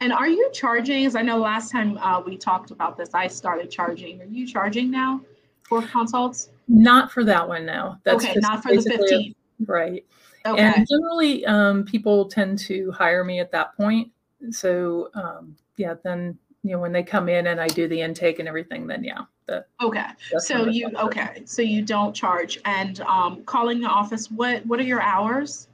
And 0.00 0.12
are 0.12 0.28
you 0.28 0.50
charging? 0.52 1.06
As 1.06 1.16
I 1.16 1.22
know 1.22 1.38
last 1.38 1.70
time 1.70 1.98
uh, 1.98 2.20
we 2.20 2.36
talked 2.36 2.70
about 2.70 2.96
this, 2.96 3.10
I 3.14 3.26
started 3.26 3.70
charging. 3.70 4.20
Are 4.20 4.26
you 4.26 4.46
charging 4.46 4.90
now 4.90 5.20
for 5.62 5.82
consults? 5.82 6.50
Not 6.68 7.10
for 7.10 7.24
that 7.24 7.48
one 7.48 7.66
now. 7.66 8.00
That's 8.04 8.24
okay, 8.24 8.34
not 8.36 8.62
for 8.62 8.74
the 8.74 8.82
15. 8.82 9.34
right. 9.66 10.04
Okay. 10.46 10.62
And 10.62 10.86
generally, 10.88 11.44
um, 11.46 11.84
people 11.84 12.26
tend 12.26 12.58
to 12.60 12.90
hire 12.92 13.24
me 13.24 13.40
at 13.40 13.50
that 13.52 13.76
point. 13.76 14.10
So, 14.50 15.10
um, 15.14 15.56
yeah, 15.76 15.94
then 16.04 16.38
you 16.62 16.72
know 16.72 16.78
when 16.78 16.92
they 16.92 17.02
come 17.02 17.28
in 17.28 17.48
and 17.48 17.60
I 17.60 17.66
do 17.66 17.88
the 17.88 18.00
intake 18.00 18.38
and 18.38 18.48
everything, 18.48 18.86
then 18.86 19.02
yeah, 19.02 19.22
that. 19.46 19.66
Okay. 19.82 20.06
So 20.38 20.66
you 20.66 20.90
okay? 20.96 21.42
So 21.44 21.62
you 21.62 21.82
don't 21.82 22.14
charge. 22.14 22.60
And 22.64 23.00
um, 23.00 23.42
calling 23.44 23.80
the 23.80 23.88
office. 23.88 24.30
What 24.30 24.64
What 24.66 24.78
are 24.78 24.84
your 24.84 25.02
hours? 25.02 25.68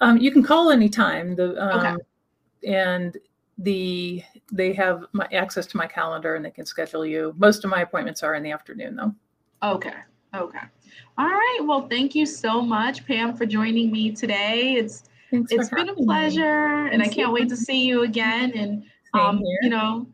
Um, 0.00 0.16
you 0.16 0.30
can 0.30 0.42
call 0.42 0.70
anytime. 0.70 1.36
The 1.36 1.76
Okay. 1.76 2.02
And 2.66 3.16
the 3.58 4.22
they 4.50 4.72
have 4.72 5.04
my 5.12 5.28
access 5.32 5.66
to 5.66 5.76
my 5.76 5.86
calendar 5.86 6.34
and 6.34 6.44
they 6.44 6.50
can 6.50 6.66
schedule 6.66 7.04
you. 7.04 7.34
Most 7.38 7.64
of 7.64 7.70
my 7.70 7.82
appointments 7.82 8.22
are 8.22 8.34
in 8.34 8.42
the 8.42 8.50
afternoon 8.50 8.96
though. 8.96 9.14
Okay. 9.62 9.94
Okay. 10.34 10.58
All 11.18 11.28
right. 11.28 11.58
Well, 11.62 11.88
thank 11.88 12.14
you 12.14 12.24
so 12.24 12.62
much, 12.62 13.06
Pam, 13.06 13.36
for 13.36 13.44
joining 13.44 13.92
me 13.92 14.12
today. 14.12 14.74
It's 14.74 15.04
Thanks 15.30 15.50
it's 15.50 15.70
been 15.70 15.88
a 15.88 15.92
having 15.92 16.06
me. 16.06 16.06
pleasure, 16.06 16.86
and 16.86 17.02
I 17.02 17.08
can't 17.08 17.32
wait 17.32 17.48
to 17.48 17.56
see 17.56 17.86
you 17.86 18.02
again. 18.02 18.52
And 18.54 18.84
um, 19.14 19.40
you 19.62 19.70
know, 19.70 20.06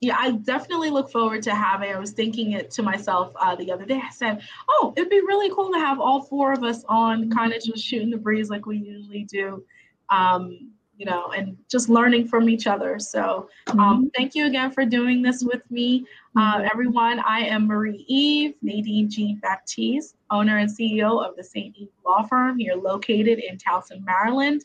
yeah, 0.00 0.16
I 0.18 0.32
definitely 0.32 0.90
look 0.90 1.10
forward 1.10 1.42
to 1.44 1.54
having. 1.54 1.90
I 1.92 1.98
was 1.98 2.10
thinking 2.12 2.52
it 2.52 2.70
to 2.72 2.82
myself 2.82 3.32
uh, 3.40 3.54
the 3.54 3.70
other 3.70 3.84
day. 3.84 4.00
I 4.04 4.10
said, 4.10 4.42
"Oh, 4.68 4.92
it'd 4.96 5.08
be 5.08 5.20
really 5.20 5.54
cool 5.54 5.72
to 5.72 5.78
have 5.78 6.00
all 6.00 6.22
four 6.22 6.52
of 6.52 6.64
us 6.64 6.84
on, 6.88 7.30
kind 7.30 7.52
of 7.52 7.62
just 7.62 7.84
shooting 7.84 8.10
the 8.10 8.16
breeze 8.16 8.50
like 8.50 8.66
we 8.66 8.78
usually 8.78 9.24
do." 9.24 9.64
Um, 10.10 10.72
you 10.98 11.04
know, 11.04 11.30
and 11.36 11.56
just 11.70 11.88
learning 11.88 12.26
from 12.26 12.48
each 12.48 12.66
other. 12.66 12.98
So, 12.98 13.48
um, 13.78 14.10
thank 14.16 14.34
you 14.34 14.46
again 14.46 14.70
for 14.70 14.84
doing 14.84 15.20
this 15.22 15.44
with 15.44 15.62
me. 15.70 16.06
Uh, 16.36 16.58
Mhm. 16.60 16.70
everyone, 16.72 17.18
I 17.20 17.40
am 17.40 17.66
Marie 17.66 18.04
Eve, 18.08 18.54
Nadine 18.62 19.08
G. 19.10 19.38
Baptiste, 19.42 20.16
owner 20.30 20.58
and 20.58 20.70
CEO 20.70 21.18
of 21.18 21.36
the 21.36 21.44
St. 21.44 21.76
Eve 21.76 21.88
Law 22.04 22.22
Firm 22.22 22.58
here 22.58 22.74
located 22.74 23.38
in 23.40 23.58
Towson, 23.58 24.04
Maryland. 24.04 24.64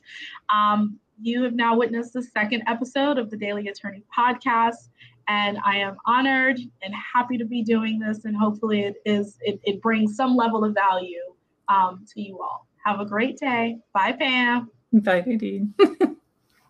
Um, 0.53 0.99
you 1.21 1.43
have 1.43 1.53
now 1.53 1.75
witnessed 1.77 2.13
the 2.13 2.23
second 2.23 2.63
episode 2.67 3.17
of 3.17 3.29
the 3.29 3.37
Daily 3.37 3.67
Attorney 3.67 4.03
podcast, 4.17 4.89
and 5.27 5.59
I 5.65 5.77
am 5.77 5.97
honored 6.07 6.59
and 6.81 6.93
happy 6.95 7.37
to 7.37 7.45
be 7.45 7.61
doing 7.61 7.99
this. 7.99 8.25
And 8.25 8.35
hopefully, 8.35 8.81
it 8.81 8.95
is 9.05 9.37
it, 9.41 9.59
it 9.63 9.81
brings 9.81 10.15
some 10.15 10.35
level 10.35 10.63
of 10.63 10.73
value 10.73 11.21
um, 11.67 12.05
to 12.13 12.21
you 12.21 12.41
all. 12.41 12.67
Have 12.85 12.99
a 13.01 13.05
great 13.05 13.37
day. 13.37 13.77
Bye, 13.93 14.13
Pam. 14.13 14.71
Bye, 14.93 15.23
Nadine. 15.25 15.73